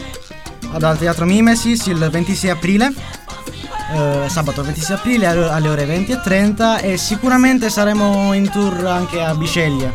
dal 0.78 0.98
Teatro 0.98 1.26
Mimesis 1.26 1.86
il 1.86 1.98
26 2.12 2.50
aprile. 2.50 2.92
eh, 3.94 4.28
sabato 4.28 4.64
26 4.64 4.96
aprile 4.98 5.28
alle 5.28 5.50
alle 5.50 5.70
ore 5.70 5.86
20 5.86 6.12
e 6.12 6.20
30 6.22 6.80
e 6.80 6.98
sicuramente 6.98 7.70
saremo 7.70 8.34
in 8.34 8.50
tour 8.50 8.86
anche 8.86 9.22
a 9.22 9.34
Bisceglie 9.34 9.94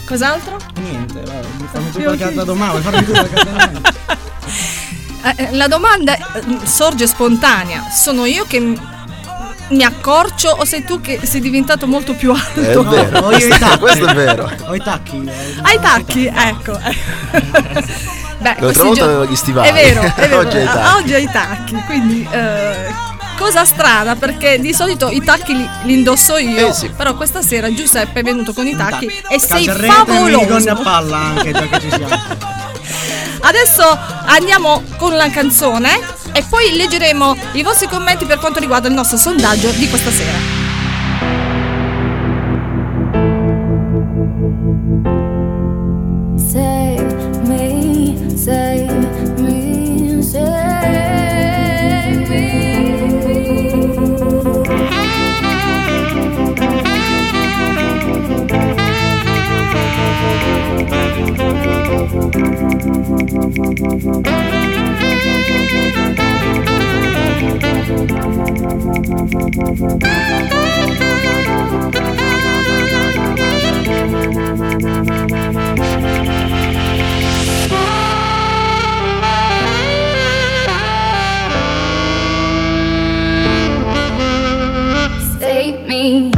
Cos'altro? 0.06 0.56
Niente, 0.80 1.20
vabbè, 1.20 1.40
fammi 1.72 1.90
tu 1.90 2.02
qualche 2.02 2.24
altra 2.24 2.44
domanda, 2.44 2.78
vuoi 2.78 2.82
farmi 2.82 3.04
tu 3.04 3.10
qualche 3.12 3.34
altra 3.34 3.52
domanda? 3.52 3.94
La 5.50 5.66
domanda 5.66 6.14
eh, 6.16 6.20
sorge 6.64 7.06
spontanea. 7.08 7.82
Sono 7.90 8.24
io 8.26 8.44
che 8.46 8.60
mi 9.68 9.82
accorcio 9.82 10.48
o 10.50 10.64
sei 10.64 10.84
tu 10.84 11.00
che 11.00 11.18
sei 11.24 11.40
diventato 11.40 11.88
molto 11.88 12.14
più 12.14 12.32
alto? 12.32 12.60
È 12.60 12.76
vero, 12.84 13.18
ho 13.18 13.32
io 13.32 13.46
i 13.46 13.58
tacchi. 13.58 13.78
questo 13.80 14.06
è 14.06 14.14
vero. 14.14 14.48
Ho 14.66 14.74
i 14.76 14.80
tacchi. 14.80 15.24
eh, 15.26 15.54
Hai 15.62 15.74
i 15.74 15.80
tacchi, 15.80 16.26
ecco. 16.32 16.78
Beh, 18.38 18.56
L'altra 18.60 18.82
volta 18.84 18.94
gio- 19.00 19.04
avevo 19.04 19.24
gli 19.26 19.34
stivali. 19.34 19.68
È 19.68 19.72
vero, 19.72 20.02
è 20.02 20.12
vero. 20.28 20.38
Oggi 20.38 20.56
hai 20.56 20.62
i 20.62 20.66
tacchi. 20.66 20.94
Oggi 21.02 21.14
hai 21.14 21.22
i 21.24 21.30
tacchi, 21.32 21.74
quindi 21.86 22.28
eh, 22.30 22.94
cosa 23.36 23.64
strana 23.64 24.16
perché 24.16 24.58
di 24.60 24.72
solito 24.72 25.08
i 25.10 25.22
tacchi 25.22 25.54
li, 25.56 25.68
li 25.84 25.92
indosso 25.94 26.36
io, 26.36 26.68
Eh 26.68 26.72
sì. 26.72 26.88
però 26.90 27.14
questa 27.14 27.42
sera 27.42 27.72
Giuseppe 27.72 28.20
è 28.20 28.22
venuto 28.22 28.52
con 28.52 28.66
i 28.66 28.74
tacchi 28.76 29.10
e 29.28 29.38
sei 29.38 29.66
minigonna 29.66 29.92
a 29.92 30.04
favoloso. 30.04 30.82
palla 30.82 31.16
anche, 31.16 31.52
già 31.52 31.66
che 31.68 31.80
ci 31.80 31.90
siamo. 31.90 32.20
Adesso 33.40 33.98
andiamo 34.26 34.82
con 34.96 35.14
la 35.16 35.30
canzone 35.30 36.00
e 36.32 36.44
poi 36.48 36.74
leggeremo 36.76 37.36
i 37.52 37.62
vostri 37.62 37.86
commenti 37.88 38.24
per 38.24 38.38
quanto 38.38 38.58
riguarda 38.58 38.88
il 38.88 38.94
nostro 38.94 39.16
sondaggio 39.16 39.70
di 39.70 39.88
questa 39.88 40.10
sera. 40.10 40.65
Save 69.76 69.92
me. 85.86 86.32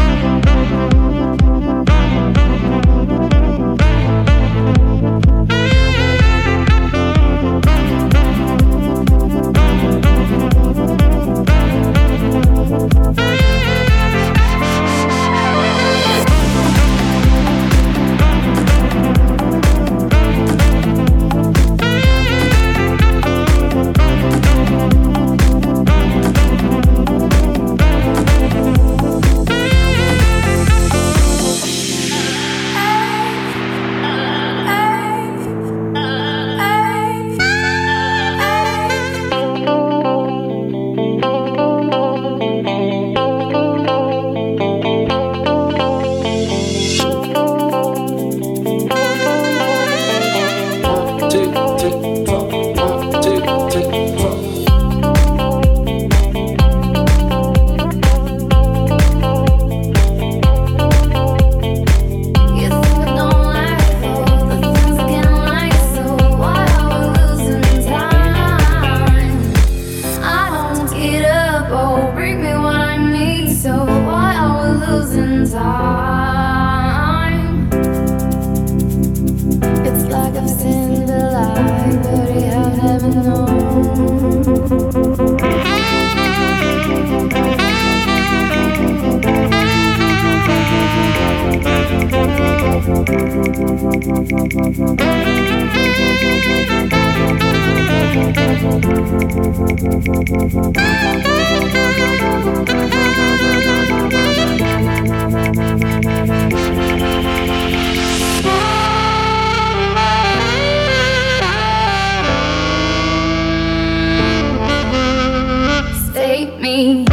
Save 116.13 116.61
me. 116.61 117.07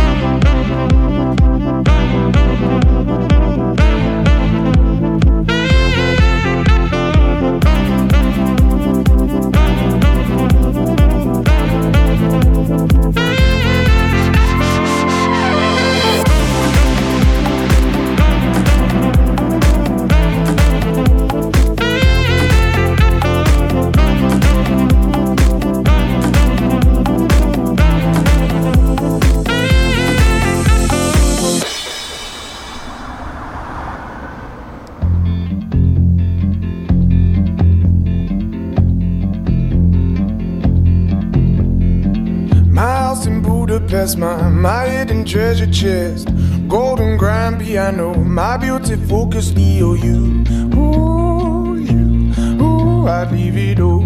Budapest, 43.15 44.17
my, 44.17 44.49
my 44.49 44.89
hidden 44.89 45.23
treasure 45.23 45.71
chest. 45.71 46.27
Golden 46.67 47.15
grand 47.15 47.61
piano, 47.61 48.13
my 48.13 48.57
beauty 48.57 48.97
focus, 49.07 49.51
EOU. 49.51 50.75
Ooh, 50.75 51.75
you, 51.77 52.61
ooh, 52.61 53.07
I'd 53.07 53.31
leave 53.31 53.55
it 53.57 53.79
all. 53.79 54.01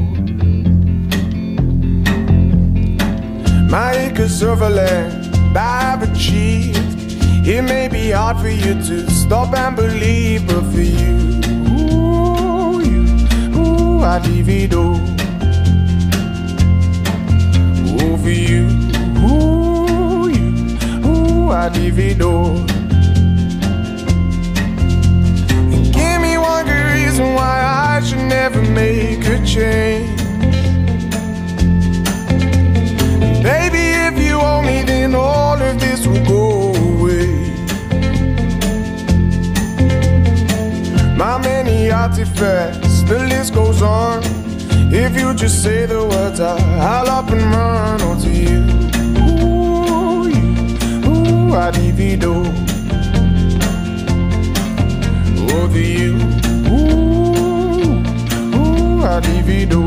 My 3.67 3.93
acres 3.93 4.43
of 4.43 4.61
land 4.61 5.35
I've 5.57 6.03
achieved. 6.03 6.77
It 7.47 7.63
may 7.63 7.87
be 7.87 8.11
hard 8.11 8.37
for 8.37 8.49
you 8.49 8.75
to 8.75 9.09
stop 9.09 9.55
and 9.55 9.75
believe, 9.75 10.45
but 10.45 10.61
for 10.71 10.81
you, 10.81 11.41
ooh, 11.81 12.79
you, 12.79 13.57
ooh, 13.57 14.03
I'd 14.03 14.25
leave 14.27 14.49
it 14.49 14.73
all. 14.73 14.99
Ooh, 18.01 18.17
for 18.17 18.29
you, 18.29 18.88
it 21.51 22.21
all. 22.21 22.53
Give 25.97 26.21
me 26.21 26.37
one 26.37 26.65
good 26.65 26.85
reason 26.93 27.33
why 27.33 27.95
I 27.95 28.01
should 28.05 28.19
never 28.19 28.61
make 28.61 29.25
a 29.25 29.43
change. 29.43 30.21
Baby, 33.41 33.83
if 34.07 34.19
you 34.19 34.35
owe 34.39 34.61
me, 34.61 34.83
then 34.83 35.15
all 35.15 35.59
of 35.59 35.79
this 35.79 36.05
will 36.05 36.23
go 36.25 36.73
away. 36.93 37.27
My 41.17 41.39
many 41.41 41.89
artifacts, 41.89 43.01
the 43.03 43.25
list 43.27 43.55
goes 43.55 43.81
on. 43.81 44.21
If 44.93 45.15
you 45.19 45.33
just 45.33 45.63
say 45.63 45.87
the 45.87 46.05
words, 46.05 46.39
I'll 46.39 47.09
up 47.09 47.31
and 47.31 47.41
run 47.41 48.01
onto 48.01 48.29
you 48.29 48.78
adivido. 51.55 52.43
Oh, 55.37 55.63
over 55.63 55.79
you, 55.79 56.15
ooh, 56.69 58.03
ooh, 58.55 59.03
I 59.03 59.19
adivido. 59.19 59.78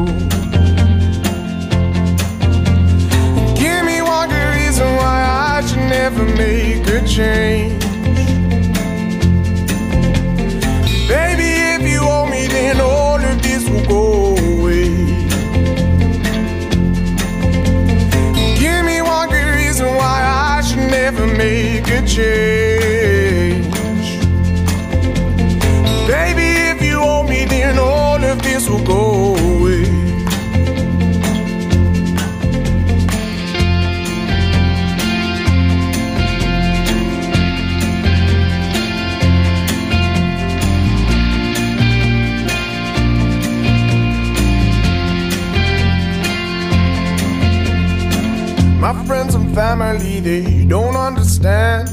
Understand. 51.44 51.88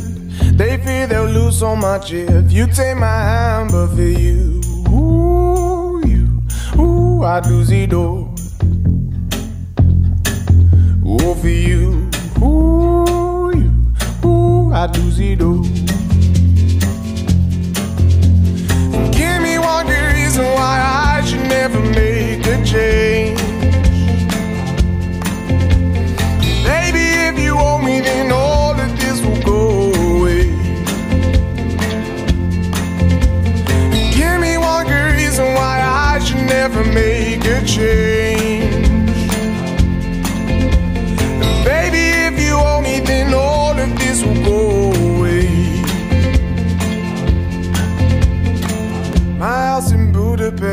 They 0.58 0.78
fear 0.78 1.08
they'll 1.08 1.26
lose 1.26 1.60
so 1.60 1.76
much 1.76 2.12
if 2.12 2.52
you 2.52 2.68
take 2.68 2.98
my 2.98 3.08
hand, 3.08 3.72
but 3.72 3.88
for 3.88 4.02
you, 4.02 4.62
ooh, 4.90 6.02
you, 6.06 6.42
ooh, 6.82 7.24
I'd 7.24 7.46
lose 7.46 7.72
it 7.72 7.94
all. 7.94 8.36
Ooh, 11.06 11.36
for 11.36 11.48
you, 11.48 12.10
ooh, 12.42 13.52
you, 13.56 14.28
ooh, 14.28 14.74
I'd 14.74 14.96
lose 14.98 15.20
it 15.20 15.42
all. 15.42 15.79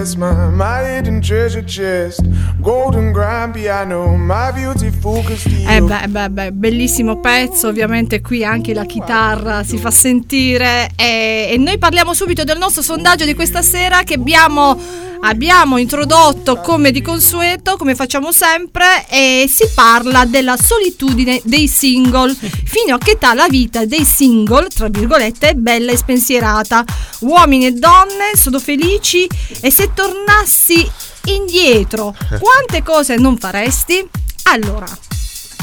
Budapest, 0.07 0.16
my, 0.16 0.51
my 0.51 0.85
hidden 0.85 1.21
treasure 1.21 1.64
chest. 1.64 2.23
Golden 2.61 3.12
grand 3.12 3.53
piano, 3.53 4.16
my 4.16 4.53
beautiful 4.53 5.23
Castillo. 5.25 5.69
Eh 5.69 5.81
beh, 5.81 6.09
beh, 6.09 6.31
beh, 6.31 6.53
bellissimo 6.53 7.19
pezzo, 7.19 7.69
ovviamente 7.69 8.21
qui 8.21 8.45
anche 8.45 8.73
la 8.73 8.85
chitarra 8.85 9.64
si 9.64 9.79
fa 9.79 9.90
sentire 9.90 10.90
e, 10.97 11.49
e 11.51 11.57
noi 11.59 11.79
parliamo 11.79 12.14
subito 12.14 12.45
del 12.45 12.59
nostro 12.59 12.83
sondaggio 12.83 13.25
di 13.25 13.35
questa 13.35 13.62
sera 13.62 14.03
che 14.05 14.14
abbiamo, 14.14 14.79
abbiamo 15.27 15.77
introdotto 15.77 16.57
come 16.57 16.93
di 16.93 17.03
consueto, 17.03 17.77
come 17.77 17.95
facciamo 17.95 18.31
sempre 18.31 19.07
e 19.09 19.47
si 19.49 19.69
parla 19.75 20.25
della 20.25 20.57
solitudine 20.57 21.41
dei 21.45 21.67
single, 21.67 22.35
fino 22.35 22.95
a 22.95 22.99
che 22.99 23.12
età 23.12 23.35
la 23.35 23.49
vita 23.49 23.85
dei 23.85 24.05
single, 24.05 24.69
tra 24.69 24.89
virgolette, 24.89 25.51
è 25.51 25.55
bella 25.55 25.93
e 25.93 25.97
spensierata, 25.97 26.85
uomini 27.21 27.67
e 27.67 27.73
donne 27.73 28.33
sono 28.35 28.61
felici 28.61 29.29
e 29.61 29.71
se 29.71 29.91
tornassi 29.93 30.89
indietro, 31.25 32.15
quante 32.39 32.83
cose 32.85 33.17
non 33.17 33.37
faresti? 33.37 34.09
Allora, 34.45 34.87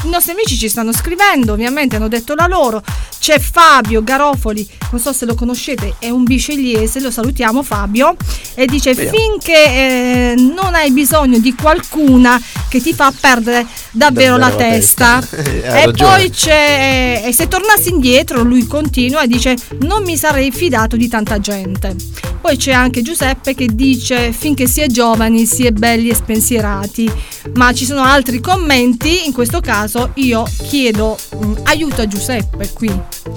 i 0.04 0.10
nostri 0.10 0.32
amici 0.32 0.56
ci 0.56 0.68
stanno 0.68 0.92
scrivendo, 0.92 1.52
ovviamente 1.52 1.96
hanno 1.96 2.08
detto 2.08 2.34
la 2.34 2.46
loro. 2.46 2.82
C'è 3.18 3.38
Fabio 3.38 4.02
Garofoli, 4.02 4.68
non 4.90 5.00
so 5.00 5.12
se 5.12 5.24
lo 5.24 5.34
conoscete, 5.34 5.94
è 5.98 6.10
un 6.10 6.24
bicelliese, 6.24 7.00
lo 7.00 7.10
salutiamo 7.10 7.62
Fabio, 7.62 8.14
e 8.54 8.66
dice 8.66 8.92
Vediamo. 8.94 9.16
finché 9.18 9.52
eh, 9.64 10.34
non 10.36 10.74
hai 10.74 10.90
bisogno 10.90 11.38
di 11.38 11.54
qualcuna 11.54 12.40
che 12.68 12.80
ti 12.82 12.92
fa 12.92 13.12
perdere 13.18 13.66
davvero, 13.92 14.36
Davvero 14.36 14.36
la 14.36 14.48
la 14.48 14.54
testa. 14.54 15.18
testa. 15.20 15.42
Hai 15.72 15.88
e 15.88 15.90
poi 15.92 16.30
c'è, 16.30 17.22
e 17.24 17.32
se 17.32 17.48
tornassi 17.48 17.88
indietro, 17.90 18.42
lui 18.42 18.66
continua 18.66 19.22
e 19.22 19.26
dice 19.26 19.56
non 19.80 20.02
mi 20.04 20.16
sarei 20.16 20.50
fidato 20.50 20.96
di 20.96 21.08
tanta 21.08 21.38
gente. 21.40 21.96
Poi 22.40 22.58
c'è 22.58 22.72
anche 22.72 23.00
Giuseppe 23.00 23.54
che 23.54 23.68
dice 23.72 24.32
finché 24.32 24.66
si 24.66 24.82
è 24.82 24.86
giovani, 24.88 25.46
si 25.46 25.64
è 25.64 25.70
belli 25.70 26.10
e 26.10 26.14
spensierati. 26.14 27.10
Ma 27.54 27.72
ci 27.72 27.86
sono 27.86 28.02
altri 28.02 28.40
commenti, 28.40 29.24
in 29.24 29.32
questo 29.32 29.60
caso 29.60 29.93
io 30.14 30.44
chiedo 30.68 31.16
mm, 31.36 31.54
aiuto 31.64 32.02
a 32.02 32.06
Giuseppe 32.06 32.70
qui. 32.72 32.90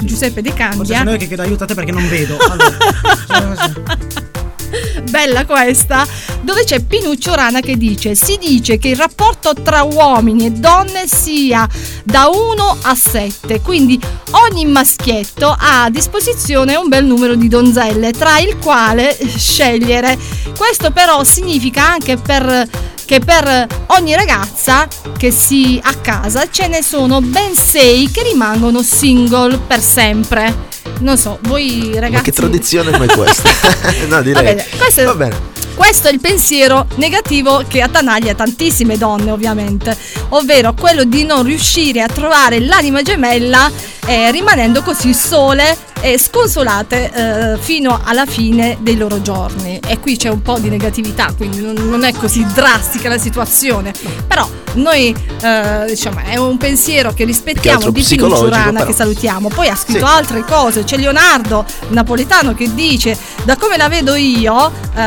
Giuseppe 0.04 0.42
De 0.42 0.50
Forse 0.50 0.64
Candia. 0.64 0.98
sono 0.98 1.12
io 1.12 1.18
che 1.18 1.28
chiedo 1.28 1.42
aiuto 1.42 1.64
a 1.64 1.68
te 1.68 1.74
perché 1.74 1.92
non 1.92 2.08
vedo. 2.10 2.38
Allora, 2.38 2.78
Bella 5.10 5.46
questa, 5.46 6.06
dove 6.42 6.64
c'è 6.64 6.82
Pinuccio 6.82 7.36
Rana 7.36 7.60
che 7.60 7.78
dice: 7.78 8.16
Si 8.16 8.38
dice 8.38 8.78
che 8.78 8.90
il 8.90 8.98
rapporto 8.98 9.54
tra 9.54 9.84
uomini 9.84 10.46
e 10.46 10.52
donne 10.52 11.08
sia 11.08 11.68
da 12.04 12.28
1 12.28 12.78
a 12.82 12.96
7, 12.96 13.62
quindi 13.62 14.00
ogni 14.32 14.66
maschietto 14.66 15.48
ha 15.48 15.84
a 15.84 15.90
disposizione 15.90 16.76
un 16.76 16.88
bel 16.88 17.06
numero 17.06 17.36
di 17.36 17.48
donzelle, 17.48 18.12
tra 18.12 18.40
il 18.40 18.58
quale 18.58 19.18
scegliere. 19.38 20.18
Questo 20.58 20.92
però 20.92 21.24
significa 21.24 21.88
anche 21.88 22.18
per 22.18 22.68
che 23.08 23.20
per 23.22 23.66
ogni 23.88 24.16
ragazza 24.16 24.86
che 25.18 25.32
si 25.32 25.80
a 25.82 25.94
casa 25.94 26.50
ce 26.50 26.68
ne 26.68 26.84
sono 26.84 27.22
ben 27.22 27.56
6 27.56 28.12
che 28.12 28.24
rimangono 28.24 28.84
single 28.84 29.60
per 29.60 29.80
sempre. 29.80 30.67
Non 31.00 31.18
so, 31.18 31.40
voi 31.44 31.92
ragazzi 31.94 32.14
Ma 32.16 32.22
che 32.22 32.32
tradizione 32.32 32.92
come 32.92 33.08
questa? 33.08 33.50
no, 34.08 34.22
direi. 34.22 34.34
Va 34.34 34.42
bene, 34.42 34.66
questo, 34.78 35.04
Va 35.04 35.16
bene. 35.16 35.36
questo 35.76 36.08
è 36.08 36.12
il 36.12 36.20
pensiero 36.20 36.88
negativo 36.96 37.64
che 37.68 37.82
attanaglia 37.82 38.34
tantissime 38.34 38.98
donne, 38.98 39.32
ovviamente, 39.32 39.96
ovvero 40.30 40.74
quello 40.74 41.04
di 41.04 41.24
non 41.24 41.44
riuscire 41.44 42.02
a 42.02 42.08
trovare 42.08 42.60
l'anima 42.60 43.02
gemella 43.02 43.72
eh, 44.06 44.32
rimanendo 44.32 44.82
così 44.82 45.14
sole 45.14 45.78
e 46.02 46.18
sconsolate 46.20 47.12
eh, 47.54 47.58
fino 47.60 48.00
alla 48.04 48.26
fine 48.26 48.78
dei 48.82 48.98
loro 48.98 49.22
giorni. 49.22 49.80
E 49.88 50.00
qui 50.00 50.16
c'è 50.18 50.30
un 50.30 50.42
po' 50.42 50.58
di 50.60 50.70
negatività, 50.70 51.34
quindi 51.36 51.60
non, 51.62 51.76
non 51.90 52.04
è 52.04 52.14
così 52.14 52.46
drastica 52.54 53.10
la 53.10 53.18
situazione. 53.18 53.94
Però 54.28 54.48
noi 54.74 55.16
eh, 55.42 55.84
diciamo 55.88 56.20
è 56.24 56.36
un 56.38 56.58
pensiero 56.58 57.14
che 57.14 57.26
rispettiamo 57.26 57.90
di 57.90 58.04
Pino 58.04 58.30
Giurana 58.36 58.86
che 58.86 58.94
salutiamo. 58.94 59.50
Poi 59.50 59.68
ha 59.70 59.76
scritto 59.76 60.06
Sì. 60.06 60.12
altre 60.14 60.44
cose. 60.44 60.84
C'è 60.84 60.98
Leonardo 60.98 61.66
Napoletano 61.90 62.54
che 62.54 62.74
dice: 62.74 63.18
Da 63.44 63.56
come 63.56 63.78
la 63.78 63.88
vedo 63.90 64.16
io, 64.16 64.72
eh, 64.96 65.02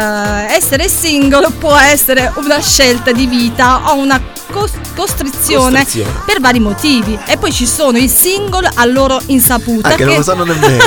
essere 0.54 0.88
single 0.88 1.50
può 1.58 1.76
essere 1.76 2.32
una 2.36 2.60
scelta 2.60 3.12
di 3.12 3.26
vita 3.26 3.92
o 3.92 3.96
una 3.96 4.20
cos- 4.50 4.72
costrizione, 4.96 5.82
Costrizione. 5.84 6.20
per 6.26 6.40
vari 6.40 6.58
motivi. 6.58 7.16
E 7.26 7.36
poi 7.36 7.52
ci 7.52 7.66
sono 7.66 7.96
i 7.98 8.08
single 8.08 8.68
a 8.74 8.84
loro 8.86 9.20
insaputa 9.26 9.90
Ah, 9.90 9.94
che 9.94 10.04
non 10.04 10.16
lo 10.16 10.22
sanno 10.22 10.44
nemmeno. 10.44 10.79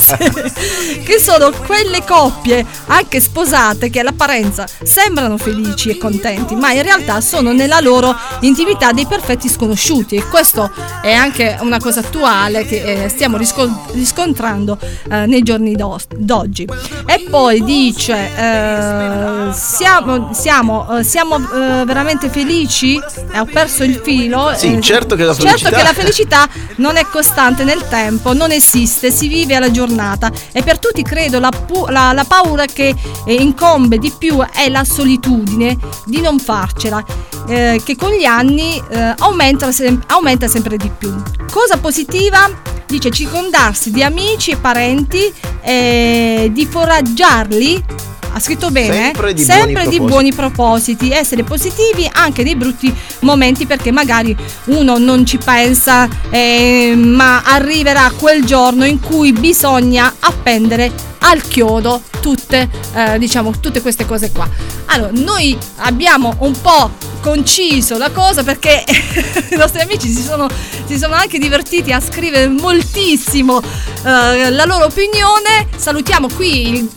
Sì, 0.00 1.00
che 1.02 1.18
sono 1.18 1.50
quelle 1.66 2.04
coppie 2.04 2.64
anche 2.86 3.20
sposate 3.20 3.90
che 3.90 4.00
all'apparenza 4.00 4.66
sembrano 4.82 5.36
felici 5.36 5.90
e 5.90 5.98
contenti, 5.98 6.54
ma 6.54 6.72
in 6.72 6.82
realtà 6.82 7.20
sono 7.20 7.52
nella 7.52 7.80
loro 7.80 8.14
intimità 8.40 8.92
dei 8.92 9.06
perfetti 9.06 9.48
sconosciuti 9.48 10.16
e 10.16 10.26
questo 10.28 10.70
è 11.02 11.12
anche 11.12 11.56
una 11.60 11.78
cosa 11.78 12.00
attuale 12.00 12.64
che 12.64 13.04
eh, 13.04 13.08
stiamo 13.08 13.36
riscon- 13.36 13.78
riscontrando 13.92 14.78
eh, 15.10 15.26
nei 15.26 15.42
giorni 15.42 15.74
d'o- 15.74 15.98
d'oggi. 16.16 16.66
E 17.06 17.26
poi 17.28 17.62
dice 17.64 18.30
eh, 18.36 19.52
siamo, 19.52 20.30
siamo, 20.32 20.98
eh, 20.98 21.04
siamo 21.04 21.36
eh, 21.36 21.84
veramente 21.84 22.28
felici? 22.28 22.96
Eh, 23.32 23.38
ho 23.38 23.46
perso 23.46 23.84
il 23.84 24.00
filo. 24.02 24.52
Sì, 24.56 24.80
certo 24.80 25.14
che 25.16 25.24
la 25.24 25.34
certo 25.34 25.48
felicità- 25.48 25.76
che 25.76 25.82
la 25.82 25.92
felicità 25.92 26.48
non 26.76 26.96
è 26.96 27.04
costante 27.06 27.64
nel 27.64 27.86
tempo, 27.88 28.32
non 28.32 28.50
esiste, 28.50 29.10
si 29.10 29.26
vive 29.28 29.38
alla 29.48 29.70
giornata 29.70 30.30
e 30.52 30.62
per 30.62 30.78
tutti 30.78 31.02
credo 31.02 31.38
la, 31.38 31.50
pu- 31.50 31.86
la- 31.88 32.12
la 32.12 32.24
paura 32.24 32.64
che 32.66 32.94
eh, 33.24 33.34
incombe 33.34 33.98
di 33.98 34.12
più 34.16 34.38
è 34.52 34.68
la 34.68 34.84
solitudine 34.84 35.76
di 36.04 36.20
non 36.20 36.38
farcela, 36.38 37.02
eh, 37.48 37.80
che 37.84 37.96
con 37.96 38.10
gli 38.10 38.24
anni 38.24 38.82
eh, 38.90 39.14
aumenta, 39.18 39.72
sem- 39.72 40.02
aumenta 40.08 40.46
sempre 40.48 40.76
di 40.76 40.90
più. 40.96 41.14
Cosa 41.50 41.78
positiva? 41.78 42.48
Dice 42.86 43.10
circondarsi 43.10 43.90
di 43.92 44.02
amici 44.02 44.50
e 44.50 44.56
parenti, 44.56 45.32
eh, 45.62 46.50
di 46.52 46.66
foraggiarli. 46.66 47.84
Ha 48.32 48.38
scritto 48.38 48.70
bene? 48.70 48.94
Sempre 49.12 49.32
di 49.34 49.42
Sempre 49.42 49.72
buoni 49.72 49.88
di 49.88 49.96
propositi. 49.96 50.06
buoni 50.06 50.32
propositi, 50.34 51.10
essere 51.10 51.42
positivi 51.42 52.08
anche 52.12 52.42
nei 52.44 52.54
brutti 52.54 52.94
momenti 53.20 53.66
perché 53.66 53.90
magari 53.90 54.36
uno 54.66 54.98
non 54.98 55.26
ci 55.26 55.36
pensa, 55.38 56.08
eh, 56.30 56.94
ma 56.96 57.42
arriverà 57.42 58.10
quel 58.16 58.44
giorno 58.44 58.84
in 58.84 59.00
cui 59.00 59.32
bisogna 59.32 60.14
appendere 60.20 60.92
al 61.22 61.42
chiodo 61.42 62.02
tutte, 62.20 62.68
eh, 62.94 63.18
diciamo, 63.18 63.58
tutte 63.58 63.80
queste 63.80 64.06
cose 64.06 64.30
qua. 64.30 64.48
Allora, 64.86 65.10
noi 65.12 65.56
abbiamo 65.78 66.34
un 66.40 66.52
po' 66.60 66.90
conciso 67.20 67.98
la 67.98 68.10
cosa 68.10 68.42
perché 68.44 68.84
i 69.50 69.56
nostri 69.56 69.80
amici 69.80 70.08
si 70.08 70.22
sono, 70.22 70.46
si 70.86 70.96
sono 70.98 71.14
anche 71.14 71.38
divertiti 71.38 71.92
a 71.92 72.00
scrivere 72.00 72.46
moltissimo 72.48 73.60
eh, 73.60 74.50
la 74.50 74.64
loro 74.64 74.84
opinione. 74.86 75.66
Salutiamo 75.76 76.28
qui 76.28 76.68
il- 76.76 76.88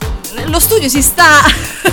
lo 0.45 0.59
studio 0.59 0.89
si 0.89 1.01
sta 1.01 1.41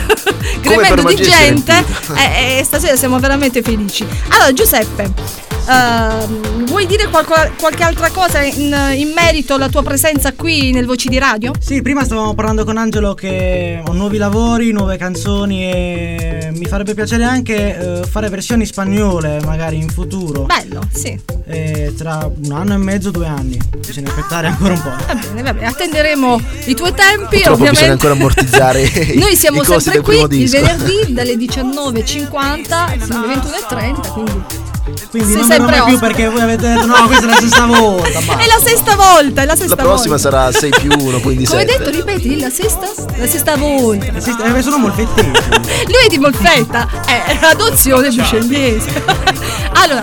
gremendo 0.61 1.03
di 1.03 1.17
gente 1.17 1.85
e, 2.17 2.59
e 2.59 2.65
stasera 2.65 2.97
siamo 2.97 3.19
veramente 3.19 3.63
felici. 3.63 4.07
Allora 4.29 4.53
Giuseppe, 4.53 5.13
ehm, 5.69 6.67
vuoi 6.67 6.87
dire 6.87 7.09
qualco- 7.09 7.35
qualche 7.59 7.83
altra 7.83 8.11
cosa 8.11 8.43
in, 8.43 8.75
in 8.95 9.13
merito 9.15 9.55
alla 9.55 9.69
tua 9.69 9.83
presenza 9.83 10.33
qui 10.33 10.73
nel 10.73 10.87
Voci 10.87 11.09
di 11.09 11.19
Radio? 11.19 11.53
Sì, 11.59 11.83
prima 11.83 12.05
stavamo 12.05 12.35
parlando 12.35 12.65
con 12.65 12.77
Angelo 12.77 13.15
che 13.15 13.81
ho 13.85 13.93
nuovi 13.93 14.17
lavori, 14.19 14.73
nuove 14.73 14.97
canzoni 14.97 15.65
e 15.65 16.51
mi 16.53 16.67
farebbe 16.67 16.95
piacere 16.95 17.25
anche 17.25 18.01
eh, 18.01 18.07
fare 18.07 18.29
versioni 18.29 18.65
spagnole 18.67 19.41
magari 19.45 19.77
in 19.77 19.89
futuro. 19.89 20.43
Bello, 20.43 20.81
sì. 20.93 21.19
Eh, 21.47 21.95
tra 21.97 22.31
un 22.45 22.53
anno 22.53 22.75
e 22.75 22.77
mezzo, 22.77 23.11
due 23.11 23.27
anni. 23.27 23.59
Bisogna 23.85 24.09
aspettare 24.11 24.47
ancora 24.49 24.73
un 24.75 24.83
po'. 24.83 24.91
Va 25.07 25.15
bene, 25.15 25.43
va 25.43 25.53
bene, 25.55 25.67
attenderemo 25.67 26.41
i 26.67 26.75
tuoi 26.75 26.93
tempi. 26.95 27.37
Purtroppo 27.37 27.53
ovviamente. 27.53 27.71
bisogna 27.71 27.93
ancora 27.93 28.13
ammortizzare 28.13 28.83
i- 29.15 29.19
Noi 29.19 29.35
siamo 29.37 29.63
i 29.63 29.65
costi 29.65 29.91
sempre 29.91 30.15
del 30.15 30.27
qui 30.29 30.29
primo 30.29 30.43
il 30.45 30.51
venerdì 30.51 31.13
dalle 31.13 31.35
19.50 31.35 32.99
fino 33.01 33.23
alle 33.25 33.35
21.30, 33.35 34.13
quindi 34.13 34.33
Quindi 35.11 35.33
Sei 35.33 35.39
non 35.39 35.49
verrò 35.49 35.63
sempre 35.63 35.79
mai 35.81 35.89
più 35.91 35.99
perché 35.99 36.29
voi 36.29 36.41
avete 36.41 36.69
detto 36.73 36.87
no, 36.87 37.07
questa 37.07 37.25
è 37.25 37.29
la 37.29 37.37
stessa 37.37 37.67
volta. 37.67 38.21
basta. 38.21 38.39
è 38.39 38.47
la 38.47 38.61
sesta 38.69 38.97
volta, 38.97 39.43
è 39.43 39.45
la 39.45 39.57
sesta 39.57 39.75
La 39.77 39.83
prossima 39.83 40.17
volta. 40.17 40.31
sarà 40.31 40.53
6 40.53 40.71
più 40.81 40.91
1, 40.99 41.21
quindi 41.21 41.45
Come 41.47 41.61
hai 41.61 41.69
7. 41.69 41.79
detto, 41.79 41.91
ripeti, 41.97 42.41
la 42.41 42.51
sesta? 42.51 42.89
La 43.17 43.27
sesta 43.27 43.57
volta. 43.57 44.21
Sì, 44.21 44.35
eh, 44.43 44.63
sono 44.63 44.79
molfettini. 44.79 45.31
Lui 45.87 46.05
è 46.05 46.09
di 46.09 46.19
Molfetta, 46.19 46.89
è 47.07 47.39
adozione 47.43 48.11
bucellese. 48.11 49.03
allora, 49.75 50.03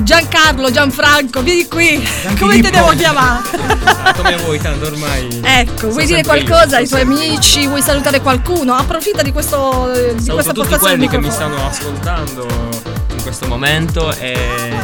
Giancarlo, 0.00 0.70
Gianfranco, 0.70 1.42
vieni 1.42 1.66
qui. 1.66 2.06
Come 2.38 2.60
te 2.60 2.70
devo 2.70 2.90
chiamare? 2.90 3.42
Come 4.16 4.36
vuoi, 4.36 4.60
tanto 4.60 4.86
ormai. 4.86 5.40
Ecco, 5.42 5.90
vuoi 5.90 6.06
dire 6.06 6.22
sempre 6.22 6.38
io, 6.38 6.44
qualcosa 6.44 6.76
ai 6.76 6.88
tuoi 6.88 7.00
amici? 7.02 7.66
Vuoi 7.66 7.82
salutare 7.82 8.20
qualcuno? 8.20 8.74
Approfitta 8.74 9.22
di, 9.22 9.32
questo, 9.32 9.90
di 9.92 10.22
Saluto 10.22 10.32
questa 10.34 10.52
tutti 10.52 10.76
quelli 10.78 11.08
che 11.08 11.18
mi 11.18 11.30
stanno 11.30 11.66
ascoltando 11.66 13.05
questo 13.26 13.46
momento 13.48 14.12
e, 14.14 14.30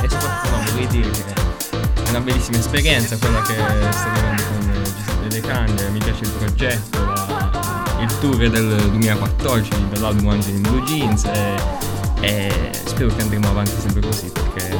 e 0.02 0.08
soprattutto 0.08 0.56
no, 0.56 0.62
vorrei 0.70 0.86
dire 0.88 1.10
che 1.10 1.32
è 2.04 2.08
una 2.08 2.20
bellissima 2.20 2.58
esperienza 2.58 3.16
quella 3.16 3.40
che 3.42 3.54
sto 3.92 4.08
vivendo 4.14 4.42
con 4.50 4.82
Giuseppe 4.96 5.28
De 5.28 5.40
Cande, 5.40 5.88
mi 5.90 5.98
piace 6.00 6.22
il 6.24 6.30
progetto, 6.30 7.04
la- 7.04 7.60
il 8.00 8.18
tour 8.18 8.36
del 8.50 8.76
2014 8.90 9.70
dell'album 9.90 10.30
Angeli 10.30 10.56
in 10.56 10.62
Blue 10.62 10.82
Jeans 10.82 11.22
e, 11.24 11.54
e 12.20 12.70
spero 12.84 13.14
che 13.14 13.22
andremo 13.22 13.48
avanti 13.48 13.72
sempre 13.80 14.00
così 14.00 14.28
perché 14.32 14.76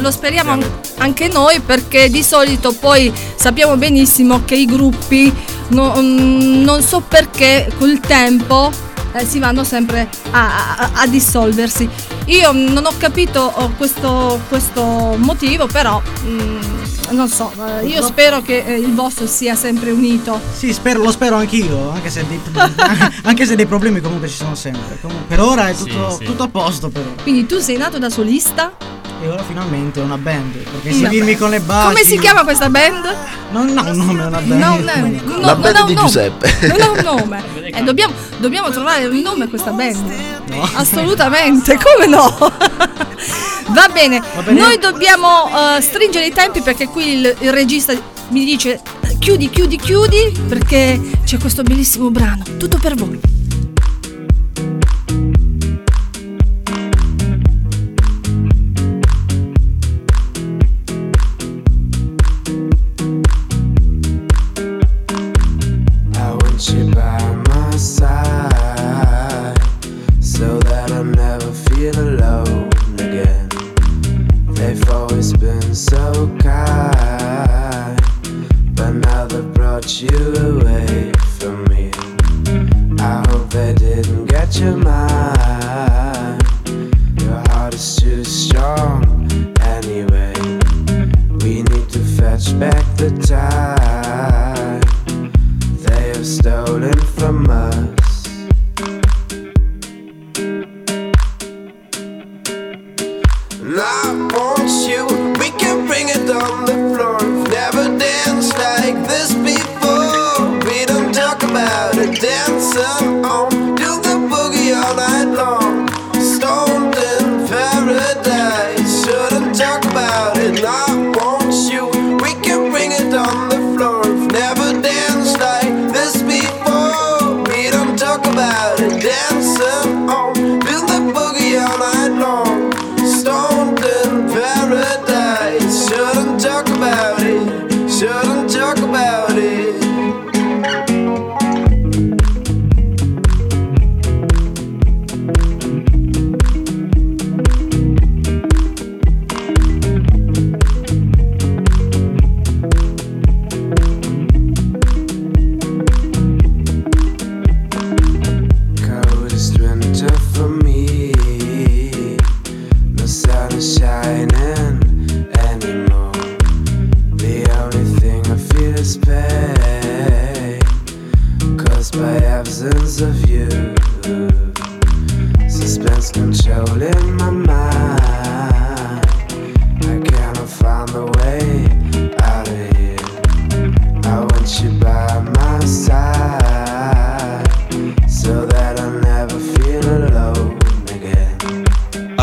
Lo 0.00 0.10
speriamo 0.10 0.50
an- 0.50 0.70
anche 0.98 1.28
noi 1.28 1.60
perché 1.60 2.10
di 2.10 2.24
solito 2.24 2.72
poi 2.72 3.12
sappiamo 3.36 3.76
benissimo 3.76 4.44
che 4.44 4.56
i 4.56 4.64
gruppi 4.64 5.32
no- 5.68 5.94
mm, 5.96 6.62
non 6.64 6.82
so 6.82 7.00
perché 7.00 7.70
col 7.78 8.00
tempo 8.00 8.72
eh, 9.12 9.24
si 9.24 9.38
vanno 9.38 9.62
sempre 9.62 10.08
a, 10.32 10.76
a- 10.78 10.90
a 10.94 11.06
dissolversi. 11.06 11.88
Io 12.26 12.52
non 12.52 12.84
ho 12.86 12.92
capito 12.98 13.40
oh, 13.40 13.70
questo, 13.76 14.40
questo 14.48 14.82
motivo, 15.16 15.66
però 15.66 16.00
mm, 16.24 16.60
non 17.10 17.28
so, 17.28 17.52
eh, 17.80 17.86
io 17.86 18.02
spero 18.02 18.40
che 18.42 18.62
eh, 18.64 18.78
il 18.78 18.94
vostro 18.94 19.26
sia 19.26 19.54
sempre 19.54 19.90
unito. 19.90 20.40
Sì, 20.56 20.72
spero, 20.72 21.02
lo 21.02 21.10
spero 21.10 21.36
anch'io, 21.36 21.90
anche 21.90 22.10
se, 22.10 22.24
dei, 22.26 22.40
anche 23.24 23.44
se 23.44 23.56
dei 23.56 23.66
problemi 23.66 24.00
comunque 24.00 24.28
ci 24.28 24.36
sono 24.36 24.54
sempre. 24.54 24.98
Comunque, 25.00 25.26
per 25.26 25.40
ora 25.44 25.68
è 25.68 25.74
Sì, 25.74 25.84
tutto, 25.86 26.16
sì. 26.18 26.24
tutto 26.24 26.42
a 26.44 26.48
posto 26.48 26.88
per 26.88 27.02
ora. 27.02 27.22
Quindi 27.22 27.46
tu 27.46 27.58
sei 27.58 27.76
nato 27.76 27.98
da 27.98 28.08
solista? 28.08 28.72
E 29.22 29.28
ora 29.28 29.42
finalmente 29.44 30.00
ho 30.00 30.04
una 30.04 30.18
band. 30.18 30.52
Perché 30.52 30.88
Una 30.88 30.96
seguirmi 31.08 31.26
band. 31.32 31.38
con 31.38 31.50
le 31.50 31.60
basi. 31.60 31.86
Come 31.88 32.04
si 32.04 32.18
chiama 32.18 32.42
questa 32.42 32.68
band? 32.68 33.14
Non 33.52 33.78
ha 33.78 33.82
un 33.90 33.96
nome, 33.96 34.22
è 34.22 34.26
una 34.26 34.40
band. 34.40 34.50
No, 34.50 34.76
no, 34.78 35.34
no, 35.36 35.40
La 35.40 35.52
non 35.52 35.60
band 35.60 35.76
ha 35.76 35.80
un 35.82 35.86
di 35.86 35.94
nome. 35.94 36.06
Giuseppe. 36.06 36.56
Non 36.66 36.80
ha 36.80 36.90
un 36.90 37.00
nome. 37.04 37.42
Eh, 37.72 37.82
dobbiamo, 37.84 38.12
dobbiamo 38.38 38.70
trovare 38.70 39.06
un 39.06 39.18
nome 39.20 39.44
a 39.44 39.48
questa 39.48 39.70
band. 39.70 40.12
Assolutamente, 40.74 41.78
come 41.78 42.06
no? 42.06 42.36
Va 43.68 43.88
bene, 43.92 44.20
bene. 44.44 44.60
noi 44.60 44.78
dobbiamo 44.78 45.48
eh, 45.76 45.80
stringere 45.80 46.26
i 46.26 46.32
tempi 46.32 46.60
perché 46.60 46.88
qui 46.88 47.12
il, 47.20 47.36
il 47.38 47.52
regista 47.52 47.94
mi 48.28 48.44
dice 48.44 48.80
chiudi, 49.18 49.48
chiudi, 49.48 49.76
chiudi 49.76 50.32
perché 50.48 51.00
c'è 51.24 51.38
questo 51.38 51.62
bellissimo 51.62 52.10
brano. 52.10 52.42
Tutto 52.58 52.76
per 52.78 52.96
voi. 52.96 53.18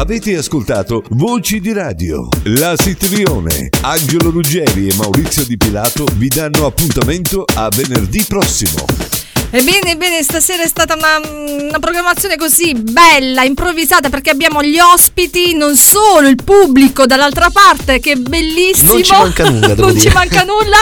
Avete 0.09 0.37
ascoltato 0.37 1.03
Voci 1.09 1.59
di 1.59 1.71
Radio. 1.71 2.29
La 2.45 2.73
Sitrione, 2.75 3.69
Angelo 3.81 4.31
Ruggeri 4.31 4.87
e 4.87 4.95
Maurizio 4.95 5.45
Di 5.45 5.55
Pilato 5.55 6.03
vi 6.15 6.29
danno 6.29 6.65
appuntamento 6.65 7.45
a 7.53 7.69
venerdì 7.69 8.25
prossimo. 8.27 9.08
Ebbene, 9.51 9.91
ebbene, 9.93 10.21
stasera 10.21 10.61
è 10.61 10.67
stata 10.67 10.93
una, 10.93 11.17
una 11.27 11.79
programmazione 11.79 12.35
così 12.35 12.73
bella, 12.75 13.41
improvvisata, 13.43 14.09
perché 14.09 14.29
abbiamo 14.29 14.61
gli 14.61 14.77
ospiti, 14.77 15.55
non 15.55 15.75
solo 15.75 16.27
il 16.27 16.35
pubblico 16.43 17.07
dall'altra 17.07 17.49
parte, 17.49 17.99
che 17.99 18.11
è 18.11 18.15
bellissimo. 18.15 18.93
Non 18.93 19.03
ci 19.03 19.11
manca 19.11 19.49
nulla, 19.49 19.73
non 19.75 19.89
ci 19.93 20.01
dire. 20.01 20.13
manca 20.13 20.43
nulla, 20.43 20.77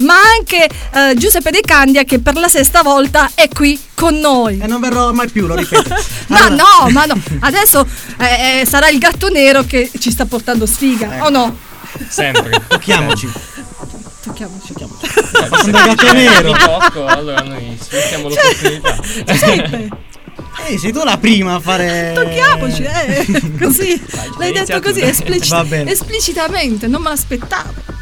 ma 0.00 0.14
anche 0.36 0.68
eh, 0.94 1.14
Giuseppe 1.16 1.52
De 1.52 1.60
Candia, 1.60 2.02
che 2.02 2.18
per 2.18 2.34
la 2.34 2.48
sesta 2.48 2.82
volta 2.82 3.30
è 3.34 3.46
qui 3.48 3.80
con 3.94 4.18
noi. 4.18 4.58
E 4.60 4.66
non 4.66 4.80
verrò 4.80 5.12
mai 5.12 5.28
più, 5.30 5.46
lo 5.46 5.54
ripeto. 5.54 5.94
Ma 6.26 6.44
Allora, 6.44 6.62
no, 6.62 6.90
ma 6.90 7.04
no, 7.04 7.20
adesso 7.40 7.86
eh, 8.18 8.60
eh, 8.60 8.66
sarà 8.66 8.88
il 8.88 8.98
gatto 8.98 9.28
nero 9.28 9.64
che 9.64 9.90
ci 9.98 10.10
sta 10.10 10.26
portando 10.26 10.66
sfiga, 10.66 11.24
o 11.24 11.30
no? 11.30 11.56
Sempre. 12.08 12.62
Tocchiamoci. 12.68 13.30
Tocchiamoci. 14.46 14.72
Passando 15.48 15.78
al 15.78 15.84
gatto 15.94 16.12
nero. 16.12 16.52
Di 16.52 16.58
poco, 16.64 17.06
allora 17.06 17.40
noi 17.40 17.76
sfruttiamo 17.80 18.28
l'opportunità. 18.28 18.98
Giuseppe, 19.26 19.88
Ehi, 20.68 20.78
sei 20.78 20.92
tu 20.92 21.02
la 21.02 21.18
prima 21.18 21.54
a 21.54 21.60
fare. 21.60 22.12
tocchiamoci, 22.14 22.82
eh, 22.84 23.26
così. 23.60 24.00
L'hai 24.38 24.52
detto 24.52 24.80
così 24.80 25.00
tu. 25.00 25.06
esplici- 25.06 25.50
Va 25.50 25.64
bene. 25.64 25.90
esplicitamente, 25.90 26.86
non 26.86 27.02
me 27.02 27.08
l'aspettavo. 27.08 27.96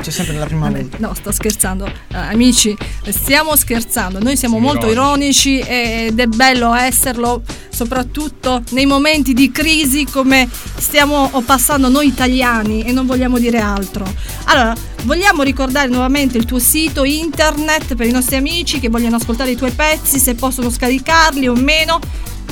C'è 0.00 0.10
sempre 0.10 0.36
la 0.36 0.44
prima 0.46 0.68
volta. 0.70 0.96
No, 1.00 1.12
sto 1.14 1.32
scherzando. 1.32 1.86
Eh, 1.86 1.92
amici, 2.16 2.76
stiamo 3.08 3.56
scherzando. 3.56 4.18
Noi 4.18 4.36
siamo 4.36 4.56
Siamo 4.56 4.72
molto 4.72 4.90
ironici 4.90 5.58
ed 5.58 6.18
è 6.18 6.26
bello 6.26 6.72
esserlo, 6.74 7.42
soprattutto 7.70 8.62
nei 8.70 8.86
momenti 8.86 9.34
di 9.34 9.50
crisi 9.50 10.04
come 10.06 10.48
stiamo 10.78 11.28
passando 11.44 11.88
noi 11.88 12.06
italiani 12.06 12.82
e 12.84 12.92
non 12.92 13.06
vogliamo 13.06 13.38
dire 13.38 13.58
altro. 13.58 14.06
Allora, 14.50 14.74
vogliamo 15.04 15.42
ricordare 15.42 15.88
nuovamente 15.88 16.38
il 16.38 16.46
tuo 16.46 16.58
sito 16.58 17.04
internet 17.04 17.94
per 17.94 18.06
i 18.06 18.10
nostri 18.10 18.36
amici 18.36 18.80
che 18.80 18.88
vogliono 18.88 19.16
ascoltare 19.16 19.50
i 19.50 19.56
tuoi 19.56 19.72
pezzi, 19.72 20.18
se 20.18 20.34
possono 20.34 20.70
scaricarli 20.70 21.46
o 21.48 21.54
meno. 21.54 22.00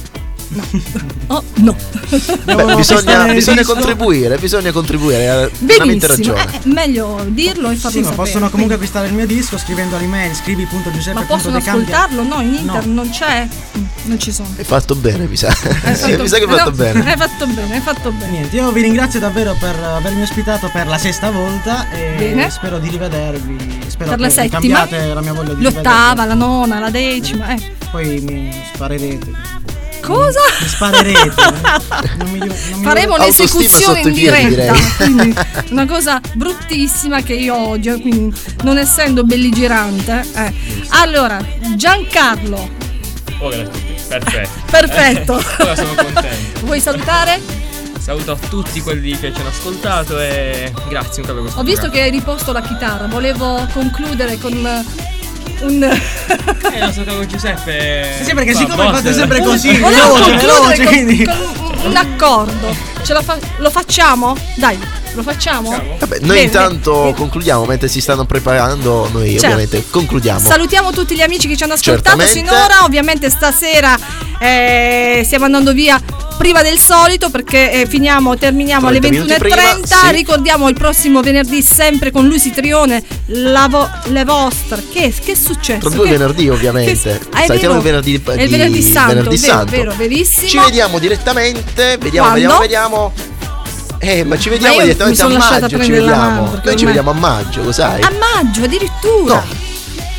Oh, 1.28 1.44
no. 1.56 1.76
Beh, 2.44 2.74
bisogna, 2.74 3.32
bisogna 3.32 3.62
contribuire, 3.62 4.36
bisogna 4.38 4.72
contribuire. 4.72 5.48
Benissimo, 5.60 6.06
ragione. 6.34 6.42
eh, 6.54 6.60
meglio 6.64 7.24
dirlo 7.28 7.70
e 7.70 7.76
farlo 7.76 7.98
Sì, 7.98 8.02
sapere. 8.04 8.14
possono 8.16 8.50
comunque 8.50 8.74
acquistare 8.74 9.06
il 9.06 9.14
mio 9.14 9.26
disco 9.26 9.56
scrivendo 9.58 9.96
all'email 9.96 10.34
scrivi.giuseppe.decandia. 10.34 11.14
Ma 11.14 11.22
possono 11.22 11.56
ascoltarlo? 11.58 12.22
No, 12.24 12.40
in 12.40 12.54
internet 12.54 12.84
No. 12.86 12.94
non 12.94 13.10
c'è. 13.10 13.46
Non 14.04 14.18
ci 14.18 14.32
sono. 14.32 14.48
Hai 14.56 14.64
fatto 14.64 14.96
bene, 14.96 15.26
mi 15.26 15.36
sa. 15.36 15.48
Hai 15.48 15.54
fatto- 15.94 16.22
mi 16.22 16.28
sa 16.28 16.36
che 16.38 16.44
hai 16.44 16.48
fatto 16.50 16.70
no, 16.70 16.76
bene. 16.76 17.10
Hai 17.12 17.16
fatto 17.16 17.46
bene, 17.46 17.74
hai 17.74 17.80
fatto 17.80 18.10
bene. 18.10 18.30
Niente, 18.30 18.56
io 18.56 18.72
vi 18.72 18.82
ringrazio 18.82 19.20
davvero 19.20 19.54
per 19.58 19.76
avermi 19.78 20.22
ospitato 20.22 20.68
per 20.72 20.88
la 20.88 20.98
sesta 20.98 21.30
volta 21.30 21.88
e 21.90 22.14
Bene. 22.18 22.50
spero 22.50 22.78
di 22.78 22.88
rivedervi. 22.88 23.78
Spero 23.86 24.10
Per 24.10 24.20
la 24.20 24.26
che 24.26 24.32
settima, 24.32 24.58
cambiate 24.78 25.14
la 25.14 25.20
mia 25.20 25.32
voglia 25.32 25.52
di 25.54 25.62
l'ottava, 25.62 26.24
la 26.24 26.34
nona, 26.34 26.80
la 26.80 26.90
decima. 26.90 27.54
Eh. 27.54 27.72
Poi 27.90 28.20
mi 28.20 28.50
sparerete. 28.74 29.69
Cosa? 30.00 30.40
Mi 30.60 30.66
sparerete. 30.68 31.18
eh. 31.28 32.16
Non 32.18 32.30
mi- 32.30 32.38
non 32.38 32.48
mi- 32.48 32.82
Faremo 32.84 33.16
sotto 33.84 34.08
in 34.08 34.14
piedi, 34.14 34.46
diretta. 34.48 34.72
direi. 34.72 34.94
Quindi 34.96 35.34
una 35.70 35.86
cosa 35.86 36.20
bruttissima 36.34 37.22
che 37.22 37.34
io 37.34 37.56
odio, 37.56 38.00
quindi 38.00 38.34
non 38.62 38.78
essendo 38.78 39.22
belligerante. 39.24 40.24
eh. 40.34 40.52
Allora, 40.90 41.38
Giancarlo, 41.76 42.68
tutti. 43.38 43.68
Perfetto. 44.08 44.50
perfetto. 44.70 45.32
Ora 45.60 45.76
sono 45.76 45.94
contento. 45.94 46.60
Vuoi 46.64 46.80
salutare? 46.80 47.40
Saluto 48.00 48.32
a 48.32 48.36
tutti 48.48 48.80
quelli 48.80 49.16
che 49.18 49.32
ci 49.32 49.40
hanno 49.40 49.50
ascoltato 49.50 50.18
e 50.18 50.72
grazie 50.88 51.16
ancora 51.22 51.32
per 51.34 51.42
questo 51.42 51.60
Ho 51.60 51.62
visto 51.62 51.80
programma. 51.82 51.92
che 51.92 52.00
hai 52.02 52.10
riposto 52.10 52.52
la 52.52 52.62
chitarra, 52.62 53.06
volevo 53.06 53.66
concludere 53.72 54.38
con 54.38 54.52
un... 55.60 55.82
Eh, 55.82 56.76
il 56.76 56.78
nostro 56.84 57.04
caro 57.04 57.26
Giuseppe. 57.26 58.20
Sì, 58.22 58.34
perché 58.34 58.52
fa 58.52 58.58
siccome 58.58 58.84
botte. 58.84 58.96
fate 58.96 59.12
sempre 59.12 59.40
così, 59.42 59.72
veloce, 59.76 60.36
veloce, 60.36 60.76
con, 60.84 60.86
quindi. 60.86 61.24
con 61.24 61.80
un, 61.84 61.96
accordo. 61.96 62.74
Ce 63.02 63.12
la 63.12 63.22
fa- 63.22 63.38
lo 63.58 63.70
facciamo? 63.70 64.36
Dai, 64.56 64.78
lo 65.14 65.22
facciamo? 65.22 65.70
Facciamo? 65.70 65.96
Vabbè, 65.98 66.18
noi 66.20 66.28
Bene, 66.28 66.40
intanto 66.42 66.92
bene. 67.02 67.14
concludiamo 67.14 67.64
mentre 67.64 67.88
si 67.88 68.00
stanno 68.00 68.24
preparando. 68.24 69.08
Noi 69.12 69.30
Certo. 69.30 69.46
ovviamente 69.46 69.84
concludiamo. 69.90 70.38
Salutiamo 70.38 70.92
tutti 70.92 71.14
gli 71.14 71.22
amici 71.22 71.48
che 71.48 71.56
ci 71.56 71.64
hanno 71.64 71.74
ascoltato 71.74 72.18
Certamente. 72.18 72.52
sinora. 72.52 72.84
Ovviamente 72.84 73.30
stasera 73.30 73.96
eh, 74.38 75.22
stiamo 75.24 75.44
andando 75.46 75.72
via 75.72 76.00
prima 76.40 76.62
del 76.62 76.78
solito 76.78 77.28
perché 77.28 77.82
eh, 77.82 77.86
finiamo, 77.86 78.34
terminiamo 78.34 78.88
alle 78.88 78.98
30 78.98 79.18
minuti 79.24 79.38
prima, 79.38 79.56
21.30. 79.56 79.84
sì. 79.84 80.10
Ricordiamo 80.12 80.68
il 80.70 80.74
prossimo 80.74 81.20
venerdì 81.20 81.60
sempre 81.62 82.10
con 82.10 82.26
Lucy 82.26 82.50
Trione. 82.50 83.02
Vo- 83.68 83.90
le 84.04 84.24
vostre. 84.24 84.82
Che, 84.90 85.12
che 85.22 85.32
è 85.32 85.34
successo? 85.34 85.80
Tra 85.80 85.90
due 85.90 86.06
Che- 86.06 86.16
venerdì, 86.16 86.48
ovviamente. 86.48 86.92
che- 86.98 87.18
è 87.18 87.46
Saltiamo 87.46 87.58
vero. 87.58 87.76
il 87.76 87.82
venerdì 87.82 88.10
di- 88.12 88.22
È 88.24 88.42
il 88.42 88.48
venerdì 88.48 88.82
santo, 88.82 89.08
venerdì 89.14 89.36
vero, 89.36 89.52
santo. 89.52 89.70
vero, 89.70 89.94
verissimo. 89.94 90.48
Ci 90.48 90.58
vediamo 90.58 90.98
direttamente. 90.98 91.98
Vediamo, 92.00 92.28
Quando? 92.30 92.58
vediamo, 92.58 92.58
vediamo. 92.60 93.12
Eh, 93.98 94.24
ma 94.24 94.38
ci 94.38 94.48
vediamo 94.48 94.76
mi 94.76 94.82
direttamente 94.84 95.20
a 95.20 95.28
maggio. 95.28 95.68
Ci 95.82 95.90
vediamo. 95.90 96.16
mano, 96.16 96.60
Noi 96.64 96.76
ci 96.76 96.84
vediamo 96.86 97.10
a 97.10 97.14
maggio, 97.14 97.62
lo 97.62 97.72
sai? 97.72 98.00
A 98.00 98.10
maggio 98.18 98.64
addirittura. 98.64 99.34
No. 99.34 99.44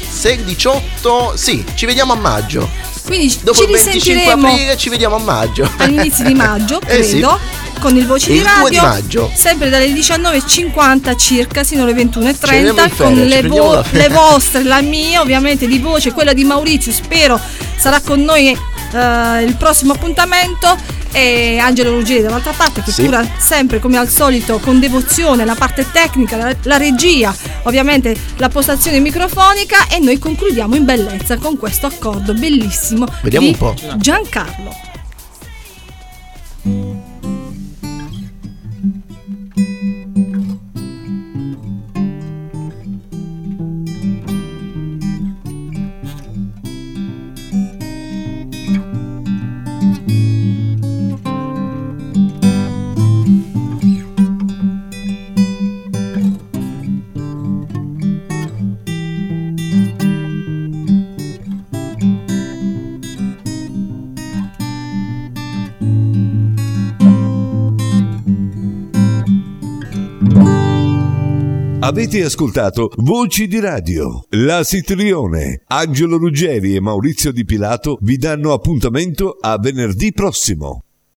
6, 0.08 0.44
18. 0.44 1.34
Sì, 1.36 1.66
ci 1.74 1.88
vediamo 1.88 2.14
a 2.14 2.16
maggio. 2.16 2.70
Quindi 3.06 3.38
Dopo 3.42 3.58
ci 3.58 3.64
il 3.64 3.70
25 3.72 3.92
risentiremo 4.14 4.48
aprile 4.48 4.78
ci 4.78 4.90
vediamo 4.90 5.16
a 5.16 5.20
maggio. 5.20 5.70
all'inizio 5.78 6.24
di 6.26 6.34
maggio, 6.34 6.80
Eh 6.86 7.04
sì. 7.04 7.12
credo, 7.12 7.40
con 7.80 7.96
il 7.98 8.06
Voci 8.06 8.32
di 8.32 8.38
Il 8.38 8.44
2 8.44 8.52
Radio. 8.52 8.70
di 8.70 8.78
maggio. 8.86 9.32
Sempre 9.34 9.70
dalle 9.70 9.88
19.50 9.88 11.18
circa 11.18 11.64
sino 11.64 11.84
alle 11.84 11.94
Ci 11.94 12.06
vediamo 12.06 12.28
21.30 12.30 12.68
in 12.68 12.74
ferie, 12.76 12.92
con 12.96 13.14
le, 13.14 13.42
vo- 13.48 13.84
le 13.92 14.10
vostre, 14.10 14.64
la 14.64 14.82
mia 14.82 15.22
ovviamente 15.22 15.68
di 15.68 15.80
voce, 15.80 16.12
quella 16.14 16.34
di 16.34 16.44
Maurizio, 16.44 16.92
spero 16.92 17.40
sarà 17.78 18.00
con 18.02 18.22
noi 18.22 18.50
eh, 18.50 19.44
il 19.44 19.56
prossimo 19.58 19.94
appuntamento 19.94 21.00
e 21.12 21.58
Angelo 21.58 21.92
Ruggeri 21.92 22.22
dall'altra 22.22 22.54
parte 22.54 22.82
che 22.84 22.92
Sì. 22.92 23.04
cura 23.04 23.26
sempre 23.38 23.80
come 23.80 23.98
al 23.98 24.10
solito 24.10 24.60
con 24.60 24.80
devozione 24.80 25.46
la 25.46 25.56
parte 25.56 25.86
tecnica, 25.92 26.38
la, 26.38 26.56
la 26.64 26.78
regia, 26.78 27.34
ovviamente 27.64 28.16
la 28.38 28.50
postazione 28.50 29.00
microfonica 29.00 29.88
e 29.88 30.00
noi 30.00 30.18
concludiamo 30.20 30.76
in 30.76 30.86
bellezza 30.86 31.38
con 31.38 31.58
questo 31.58 31.88
accordo 31.88 32.34
bellissimo 32.34 33.06
Vediamo 33.22 33.46
di 33.46 33.52
un 33.54 33.58
po'. 33.58 33.76
Giancarlo. 33.98 34.90
Avete 71.92 72.24
ascoltato 72.24 72.90
Voci 73.00 73.48
di 73.48 73.60
Radio. 73.60 74.24
La 74.30 74.64
Sitrione, 74.64 75.64
Angelo 75.68 76.16
Ruggeri 76.16 76.74
e 76.74 76.80
Maurizio 76.80 77.34
Di 77.34 77.44
Pilato 77.44 77.98
vi 78.00 78.16
danno 78.16 78.54
appuntamento 78.54 79.36
a 79.38 79.58
venerdì 79.60 80.14
prossimo. 80.14 80.86